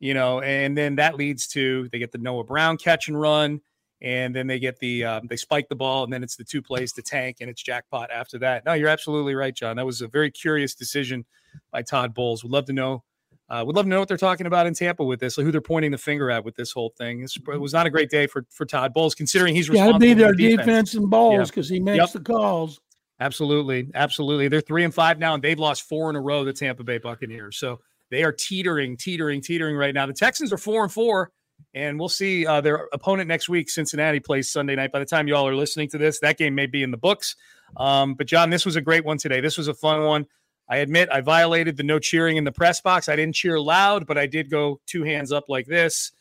you 0.00 0.14
know, 0.14 0.40
and 0.40 0.76
then 0.76 0.96
that 0.96 1.16
leads 1.16 1.46
to 1.48 1.88
they 1.90 1.98
get 1.98 2.12
the 2.12 2.18
Noah 2.18 2.44
Brown 2.44 2.76
catch 2.76 3.08
and 3.08 3.20
run, 3.20 3.60
and 4.00 4.34
then 4.34 4.46
they 4.46 4.58
get 4.58 4.78
the 4.78 5.04
um, 5.04 5.26
they 5.28 5.36
spike 5.36 5.68
the 5.68 5.74
ball, 5.76 6.04
and 6.04 6.12
then 6.12 6.22
it's 6.22 6.36
the 6.36 6.44
two 6.44 6.62
plays 6.62 6.92
to 6.94 7.02
tank, 7.02 7.38
and 7.40 7.50
it's 7.50 7.62
jackpot 7.62 8.10
after 8.10 8.38
that. 8.38 8.64
No, 8.64 8.72
you're 8.74 8.88
absolutely 8.88 9.34
right, 9.34 9.54
John. 9.54 9.76
That 9.76 9.86
was 9.86 10.00
a 10.00 10.08
very 10.08 10.30
curious 10.30 10.74
decision 10.74 11.24
by 11.72 11.82
Todd 11.82 12.14
Bowles. 12.14 12.42
Would 12.44 12.52
love 12.52 12.66
to 12.66 12.72
know. 12.72 13.04
Uh, 13.50 13.64
would 13.66 13.74
love 13.74 13.86
to 13.86 13.88
know 13.88 13.98
what 13.98 14.06
they're 14.08 14.18
talking 14.18 14.46
about 14.46 14.66
in 14.66 14.74
Tampa 14.74 15.02
with 15.02 15.20
this, 15.20 15.38
like 15.38 15.44
who 15.46 15.50
they're 15.50 15.62
pointing 15.62 15.90
the 15.90 15.96
finger 15.96 16.30
at 16.30 16.44
with 16.44 16.54
this 16.54 16.70
whole 16.70 16.92
thing. 16.98 17.20
It's- 17.22 17.38
it 17.54 17.58
was 17.58 17.72
not 17.72 17.86
a 17.86 17.90
great 17.90 18.10
day 18.10 18.26
for 18.26 18.44
for 18.50 18.66
Todd 18.66 18.92
Bowles, 18.92 19.14
considering 19.14 19.54
he's 19.56 19.66
to 19.66 19.72
responsible 19.72 19.98
be 20.00 20.12
for 20.12 20.18
their 20.20 20.32
the 20.34 20.56
defense, 20.56 20.92
and 20.94 21.08
Bowles 21.10 21.34
Yeah. 21.34 21.44
because 21.44 21.68
he 21.70 21.80
makes 21.80 21.96
Yep. 21.96 22.12
the 22.12 22.20
calls. 22.20 22.78
Absolutely, 23.20 23.88
absolutely. 23.94 24.48
They're 24.48 24.60
three 24.60 24.84
and 24.84 24.94
five 24.94 25.18
now, 25.18 25.34
and 25.34 25.42
they've 25.42 25.58
lost 25.58 25.82
four 25.88 26.08
in 26.10 26.14
a 26.16 26.20
row. 26.20 26.44
The 26.44 26.52
Tampa 26.52 26.84
Bay 26.84 26.98
Buccaneers, 26.98 27.56
so 27.56 27.80
they 28.10 28.24
are 28.24 28.32
teetering, 28.32 28.96
teetering, 28.96 29.40
teetering 29.40 29.76
right 29.76 29.94
now. 29.94 30.06
The 30.06 30.12
Texans 30.12 30.52
are 30.52 30.58
four 30.58 30.82
and 30.82 30.92
four, 30.92 31.30
and 31.74 31.98
we'll 31.98 32.08
see 32.08 32.46
uh, 32.46 32.60
their 32.60 32.88
opponent 32.92 33.28
next 33.28 33.48
week. 33.48 33.70
Cincinnati 33.70 34.20
plays 34.20 34.50
Sunday 34.50 34.76
night. 34.76 34.92
By 34.92 34.98
the 34.98 35.04
time 35.04 35.28
y'all 35.28 35.46
are 35.46 35.54
listening 35.54 35.88
to 35.90 35.98
this, 35.98 36.20
that 36.20 36.38
game 36.38 36.54
may 36.54 36.66
be 36.66 36.82
in 36.82 36.90
the 36.90 36.96
books. 36.96 37.36
Um, 37.76 38.14
but 38.14 38.26
John, 38.26 38.50
this 38.50 38.64
was 38.64 38.76
a 38.76 38.80
great 38.80 39.04
one 39.04 39.18
today. 39.18 39.40
This 39.40 39.58
was 39.58 39.68
a 39.68 39.74
fun 39.74 40.04
one. 40.04 40.26
I 40.68 40.78
admit 40.78 41.08
I 41.10 41.20
violated 41.20 41.76
the 41.76 41.82
no 41.82 41.98
cheering 41.98 42.36
in 42.36 42.44
the 42.44 42.52
press 42.52 42.80
box. 42.80 43.08
I 43.08 43.16
didn't 43.16 43.34
cheer 43.34 43.58
loud, 43.58 44.06
but 44.06 44.18
I 44.18 44.26
did 44.26 44.50
go 44.50 44.80
two 44.86 45.02
hands 45.02 45.32
up 45.32 45.44
like 45.48 45.66
this 45.66 46.12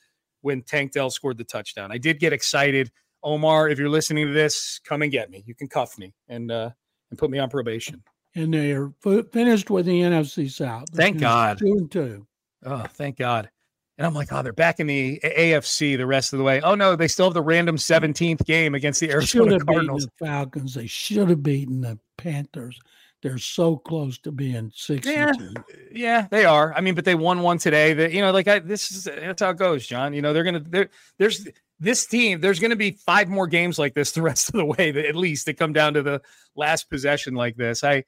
when 0.41 0.61
Tank 0.61 0.93
Dell 0.93 1.09
scored 1.09 1.37
the 1.37 1.43
touchdown. 1.43 1.91
I 1.91 1.97
did 1.97 2.19
get 2.19 2.31
excited. 2.31 2.91
Omar, 3.23 3.67
if 3.67 3.77
you're 3.77 3.89
listening 3.89 4.27
to 4.27 4.33
this, 4.33 4.79
come 4.85 5.01
and 5.01 5.11
get 5.11 5.29
me. 5.29 5.43
You 5.45 5.55
can 5.55 5.67
cuff 5.67 5.97
me 5.97 6.13
and 6.29 6.51
uh, 6.51 6.69
and 7.09 7.19
put 7.19 7.29
me 7.29 7.39
on 7.39 7.49
probation. 7.49 8.03
And 8.37 8.53
they're 8.53 8.91
fi- 9.01 9.23
finished 9.33 9.69
with 9.69 9.87
the 9.87 9.99
NFC 10.01 10.49
South. 10.51 10.85
Thank 10.93 11.19
God. 11.19 11.57
Two 11.57 11.73
and 11.73 11.91
two. 11.91 12.27
Oh, 12.65 12.83
thank 12.83 13.17
God. 13.17 13.49
And 13.97 14.05
I'm 14.05 14.13
like, 14.13 14.31
oh, 14.31 14.43
they're 14.43 14.53
back 14.53 14.79
in 14.79 14.85
the 14.85 15.19
AFC 15.23 15.97
the 15.97 16.05
rest 16.05 16.31
of 16.33 16.37
the 16.37 16.43
way. 16.45 16.61
Oh 16.61 16.75
no, 16.75 16.95
they 16.95 17.07
still 17.07 17.25
have 17.25 17.33
the 17.33 17.41
random 17.41 17.77
17th 17.77 18.45
game 18.45 18.75
against 18.75 18.99
the 18.99 19.09
Arizona 19.09 19.59
Cardinals. 19.59 20.05
the 20.05 20.25
Falcons. 20.25 20.75
They 20.75 20.85
should 20.85 21.29
have 21.29 21.41
beaten 21.41 21.81
the 21.81 21.97
Panthers. 22.17 22.79
They're 23.23 23.39
so 23.39 23.75
close 23.77 24.19
to 24.19 24.31
being 24.31 24.71
six 24.75 25.07
Yeah. 25.07 25.29
and 25.29 25.39
two. 25.39 25.53
Yeah, 25.91 26.27
they 26.29 26.45
are. 26.45 26.73
I 26.75 26.81
mean, 26.81 26.93
but 26.93 27.05
they 27.05 27.15
won 27.15 27.41
one 27.41 27.57
today. 27.57 27.93
That 27.95 28.11
you 28.11 28.21
know, 28.21 28.31
like 28.31 28.47
I, 28.47 28.59
this 28.59 28.91
is 28.91 29.05
that's 29.05 29.41
how 29.41 29.49
it 29.49 29.57
goes, 29.57 29.87
John. 29.87 30.13
You 30.13 30.21
know, 30.21 30.31
they're 30.33 30.43
gonna 30.43 30.59
there. 30.63 30.89
There's 31.17 31.47
this 31.79 32.05
team. 32.05 32.39
There's 32.39 32.59
gonna 32.59 32.75
be 32.75 32.91
five 32.91 33.27
more 33.29 33.47
games 33.47 33.79
like 33.79 33.95
this 33.95 34.11
the 34.11 34.21
rest 34.21 34.49
of 34.49 34.53
the 34.53 34.65
way. 34.65 34.91
That 34.91 35.05
at 35.07 35.15
least 35.15 35.47
to 35.47 35.55
come 35.55 35.73
down 35.73 35.95
to 35.95 36.03
the 36.03 36.21
last 36.55 36.91
possession 36.91 37.33
like 37.33 37.55
this. 37.55 37.83
I, 37.83 38.03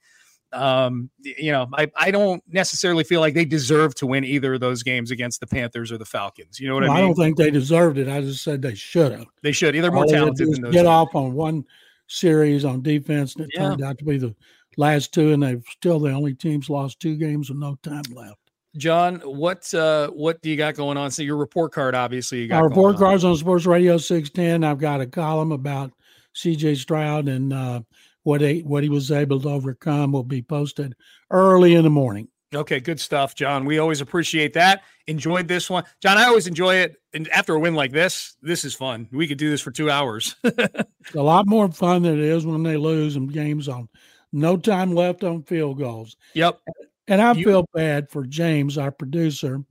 um, 0.52 1.10
you 1.22 1.52
know, 1.52 1.68
I 1.74 1.92
I 1.96 2.12
don't 2.12 2.42
necessarily 2.48 3.04
feel 3.04 3.20
like 3.22 3.34
they 3.34 3.46
deserve 3.46 3.96
to 3.96 4.08
win 4.08 4.24
either 4.24 4.56
of 4.56 4.60
those 4.60 4.84
games 4.84 5.12
against 5.12 5.40
the 5.40 5.48
Panthers 5.48 5.92
or 5.92 5.98
the 5.98 6.06
Falcons. 6.06 6.60
You 6.60 6.68
know 6.68 6.74
what 6.76 6.84
Well, 6.84 6.92
I 6.92 6.96
mean? 6.96 7.04
I 7.04 7.08
don't 7.08 7.16
think 7.16 7.38
they 7.38 7.52
deserved 7.52 7.98
it. 7.98 8.08
I 8.08 8.22
just 8.22 8.44
said 8.44 8.62
they 8.62 8.76
should 8.76 9.12
have. 9.12 9.26
they 9.44 9.52
should. 9.52 9.76
They're 9.76 9.92
more 9.92 10.04
All 10.06 10.10
they 10.10 10.14
had 10.18 10.36
to 10.36 10.46
talented 10.46 10.54
than 10.54 10.62
those. 10.62 10.74
Get 10.74 10.80
teams. 10.84 10.88
off 10.90 11.16
on 11.16 11.34
one 11.34 11.66
series 12.08 12.66
on 12.66 12.82
defense, 12.82 13.36
and 13.36 13.46
it 13.46 13.52
Yeah. 13.54 13.70
turned 13.70 13.84
out 13.84 13.98
to 14.00 14.06
be 14.06 14.18
the 14.18 14.36
last 14.78 15.14
two, 15.14 15.32
and 15.34 15.44
they've 15.44 15.64
still 15.70 16.00
the 16.00 16.12
only 16.12 16.34
teams 16.34 16.70
lost 16.70 17.00
two 17.00 17.16
games 17.16 17.50
with 17.50 17.60
no 17.60 17.78
time 17.84 18.02
left. 18.14 18.38
John, 18.78 19.16
what 19.22 19.72
uh 19.74 20.10
what 20.10 20.42
do 20.42 20.50
you 20.50 20.56
got 20.56 20.76
going 20.76 20.96
on? 20.98 21.10
So 21.12 21.24
your 21.24 21.38
report 21.38 21.72
card, 21.74 21.96
obviously, 21.96 22.42
you 22.42 22.48
got 22.48 22.58
Our 22.58 22.70
report 22.70 22.96
on. 22.96 23.00
cards 23.02 23.24
on 23.24 23.36
Sports 23.36 23.66
Radio 23.66 23.98
six 23.98 24.30
ten. 24.30 24.64
I've 24.64 24.78
got 24.80 25.02
a 25.02 25.08
column 25.08 25.52
about 25.52 25.92
C.J. 26.34 26.76
Stroud 26.76 27.28
and 27.28 27.52
uh, 27.52 27.82
what 28.24 28.42
he 28.42 28.62
what 28.62 28.84
he 28.84 28.90
was 28.90 29.12
able 29.12 29.40
to 29.42 29.50
overcome 29.50 30.12
will 30.12 30.24
be 30.24 30.42
posted 30.42 30.96
early 31.32 31.76
in 31.76 31.84
the 31.84 31.90
morning. 31.90 32.28
Okay, 32.54 32.80
good 32.80 33.00
stuff, 33.00 33.36
John. 33.36 33.64
We 33.66 33.78
always 33.78 34.02
appreciate 34.02 34.54
that. 34.54 34.82
Enjoyed 35.06 35.48
this 35.48 35.70
one, 35.70 35.84
John. 36.02 36.18
I 36.18 36.26
always 36.26 36.48
enjoy 36.48 36.78
it, 36.78 36.96
and 37.14 37.30
after 37.30 37.54
a 37.54 37.60
win 37.60 37.76
like 37.76 37.92
this, 37.92 38.36
this 38.42 38.66
is 38.66 38.74
fun. 38.74 39.08
We 39.12 39.28
could 39.28 39.38
do 39.38 39.52
this 39.52 39.62
for 39.62 39.72
two 39.72 39.90
hours. 39.92 40.36
It's 40.44 41.16
a 41.16 41.22
lot 41.24 41.48
more 41.48 41.72
fun 41.72 42.04
than 42.04 42.20
it 42.20 42.26
is 42.26 42.46
when 42.46 42.62
they 42.64 42.76
lose 42.78 43.16
in 43.16 43.28
games 43.28 43.68
on 43.70 43.88
no 44.34 44.58
time 44.58 44.94
left 44.94 45.24
on 45.24 45.42
field 45.44 45.78
goals. 45.80 46.18
yep. 46.36 46.60
And 47.08 47.20
I 47.22 47.34
You- 47.34 47.46
feel 47.46 47.66
bad 47.74 48.10
for 48.12 48.26
James, 48.28 48.78
our 48.78 48.92
producer, 48.92 49.64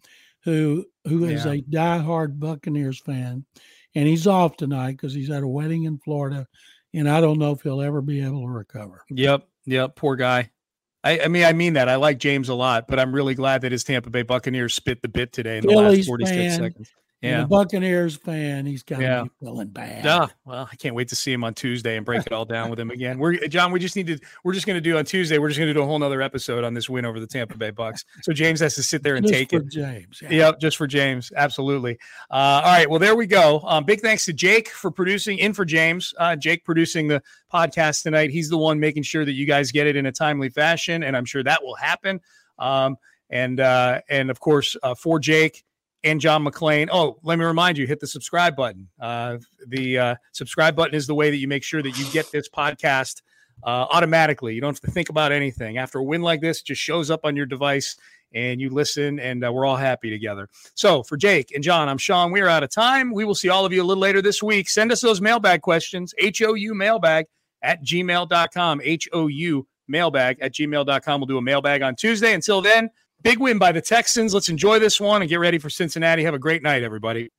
who 0.45 0.85
who 1.05 1.25
is 1.27 1.45
Yeah. 1.45 1.53
a 1.53 1.63
diehard 1.63 2.39
Buccaneers 2.41 2.99
fan, 3.01 3.45
and 3.95 4.09
he's 4.09 4.27
off 4.27 4.57
tonight 4.57 4.93
because 4.93 5.15
he's 5.15 5.31
at 5.31 5.43
a 5.43 5.49
wedding 5.49 5.85
in 5.85 5.99
Florida, 5.99 6.47
and 6.94 7.09
I 7.09 7.20
don't 7.20 7.38
know 7.38 7.53
if 7.53 7.62
he'll 7.62 7.83
ever 7.83 8.01
be 8.01 8.24
able 8.24 8.42
to 8.42 8.48
recover. 8.48 9.05
Yep. 9.11 9.46
Yep. 9.66 9.96
Poor 9.96 10.16
guy. 10.16 10.51
I, 11.05 11.20
I 11.20 11.29
mean, 11.29 11.44
I 11.44 11.53
mean 11.53 11.74
that. 11.74 11.88
I 11.88 11.96
like 11.96 12.18
James 12.18 12.48
a 12.48 12.55
lot, 12.55 12.88
but 12.88 12.98
I'm 12.98 13.14
really 13.14 13.35
glad 13.35 13.62
that 13.62 13.72
his 13.72 13.85
Tampa 13.85 14.11
Bay 14.11 14.22
Buccaneers 14.22 14.74
spit 14.74 15.01
the 15.01 15.09
bit 15.09 15.33
today 15.33 15.59
in 15.59 15.66
the 15.66 15.72
last 15.72 15.90
Phillies 15.90 16.07
46 16.07 16.37
fan. 16.37 16.59
seconds. 16.59 16.92
Yeah. 17.21 17.47
Buccaneers 17.47 18.17
fan, 18.17 18.65
he's 18.65 18.85
got 18.85 18.99
to 18.99 19.03
yeah. 19.03 19.23
be 19.25 19.31
feeling 19.41 19.69
bad. 19.69 20.05
Yeah. 20.05 20.27
Well, 20.45 20.69
I 20.71 20.77
can't 20.77 20.95
wait 20.95 21.09
to 21.09 21.17
see 21.17 21.33
him 21.33 21.43
on 21.43 21.53
Tuesday 21.53 21.97
and 21.97 22.07
break 22.07 22.25
it 22.25 22.33
all 22.33 22.45
down 22.45 22.71
with 22.71 22.79
him 22.79 22.91
again. 22.91 23.19
We're 23.19 23.49
John. 23.49 23.73
We 23.73 23.81
just 23.81 23.97
need 23.97 24.07
to. 24.07 24.19
We're 24.45 24.53
just 24.53 24.67
going 24.67 24.77
to 24.77 24.81
do 24.81 24.97
on 24.97 25.05
Tuesday. 25.05 25.39
We're 25.39 25.49
just 25.49 25.59
going 25.59 25.67
to 25.69 25.75
do 25.75 25.83
a 25.83 25.87
whole 25.87 25.99
nother 25.99 26.23
episode 26.23 26.63
on 26.63 26.75
this 26.75 26.89
win 26.89 27.05
over 27.05 27.19
the 27.19 27.27
Tampa 27.27 27.59
Bay 27.59 27.71
Bucks. 27.71 28.05
So 28.23 28.33
James 28.33 28.61
has 28.61 28.77
to 28.77 28.85
sit 28.85 29.03
there 29.03 29.17
and 29.17 29.27
just 29.27 29.35
take 29.35 29.53
it. 29.53 29.69
James. 29.69 30.23
Yeah. 30.23 30.31
Yep, 30.31 30.61
just 30.61 30.77
for 30.77 30.87
James. 30.87 31.33
Absolutely. 31.35 31.99
Uh, 32.31 32.35
all 32.35 32.73
right. 32.73 32.89
Well, 32.89 33.01
there 33.01 33.17
we 33.17 33.27
go. 33.27 33.63
Um, 33.65 33.85
big 33.85 34.01
thanks 34.01 34.25
to 34.27 34.33
Jake 34.33 34.69
for 34.69 34.93
producing 34.93 35.39
in 35.39 35.53
for 35.55 35.65
James. 35.65 36.15
Uh, 36.19 36.37
Jake 36.37 36.65
producing 36.65 37.09
the 37.09 37.21
podcast 37.53 38.05
tonight. 38.05 38.31
He's 38.31 38.49
the 38.49 38.59
one 38.59 38.79
making 38.79 39.03
sure 39.03 39.25
that 39.25 39.33
you 39.33 39.45
guys 39.45 39.73
get 39.73 39.89
it 39.89 39.97
in 39.97 40.07
a 40.07 40.13
timely 40.13 40.51
fashion, 40.51 41.03
and 41.03 41.17
I'm 41.17 41.25
sure 41.25 41.43
that 41.43 41.65
will 41.65 41.75
happen. 41.75 42.21
Um, 42.61 42.97
and 43.31 43.61
uh, 43.61 44.01
and 44.09 44.31
of 44.31 44.41
course 44.41 44.77
uh, 44.83 44.95
for 44.95 45.19
Jake 45.19 45.65
and 46.05 46.21
John 46.21 46.45
McClain. 46.45 46.89
Oh, 46.93 47.19
let 47.23 47.39
me 47.39 47.45
remind 47.45 47.79
you, 47.79 47.87
hit 47.87 48.01
the 48.01 48.07
subscribe 48.07 48.57
button. 48.57 48.89
Uh, 49.01 49.39
the 49.67 49.99
uh, 49.99 50.15
subscribe 50.33 50.77
button 50.77 50.95
is 50.95 51.07
the 51.07 51.15
way 51.15 51.31
that 51.31 51.39
you 51.39 51.49
make 51.49 51.63
sure 51.63 51.83
that 51.83 51.99
you 51.99 52.05
get 52.13 52.31
this 52.31 52.49
podcast 52.49 53.23
uh, 53.65 53.87
automatically. 53.91 54.55
You 54.55 54.61
don't 54.61 54.75
have 54.75 54.81
to 54.81 54.91
think 54.91 55.09
about 55.09 55.33
anything. 55.33 55.79
After 55.79 55.99
a 55.99 56.03
win 56.03 56.23
like 56.23 56.41
this, 56.41 56.61
it 56.61 56.67
just 56.67 56.81
shows 56.81 57.11
up 57.11 57.21
on 57.25 57.37
your 57.37 57.47
device 57.47 57.97
and 58.35 58.61
you 58.61 58.69
listen, 58.69 59.19
and 59.21 59.45
uh, 59.45 59.51
we're 59.51 59.65
all 59.65 59.77
happy 59.77 60.11
together. 60.11 60.49
So 60.75 61.03
for 61.03 61.17
Jake 61.17 61.53
and 61.55 61.65
John, 61.65 61.89
I'm 61.89 61.99
Sean. 61.99 62.31
We 62.31 62.41
are 62.43 62.49
out 62.49 62.63
of 62.63 62.71
time. 62.71 63.13
We 63.13 63.25
will 63.25 63.35
see 63.35 63.49
all 63.49 63.65
of 63.65 63.73
you 63.73 63.83
a 63.83 63.85
little 63.85 64.01
later 64.01 64.21
this 64.21 64.43
week. 64.43 64.69
Send 64.69 64.93
us 64.93 65.01
those 65.01 65.21
mailbag 65.21 65.63
questions, 65.63 66.15
HOU 66.21 66.75
mailbag 66.75 67.27
at 67.63 67.83
gmail.com, 67.83 68.83
HOU 68.85 69.67
mailbag 69.89 70.39
at 70.41 70.53
gmail.com. 70.53 71.21
We'll 71.21 71.27
do 71.27 71.39
a 71.39 71.43
mailbag 71.43 71.83
on 71.83 71.97
Tuesday. 71.97 72.35
Until 72.35 72.61
then, 72.61 72.91
Big 73.23 73.41
win 73.41 73.59
by 73.59 73.73
the 73.73 73.81
Texans. 73.81 74.33
Let's 74.33 74.49
enjoy 74.49 74.79
this 74.79 75.01
one 75.01 75.23
and 75.23 75.29
get 75.29 75.41
ready 75.41 75.59
for 75.59 75.69
Cincinnati. 75.71 76.23
Have 76.23 76.35
a 76.35 76.39
great 76.39 76.63
night, 76.63 76.83
everybody. 76.83 77.31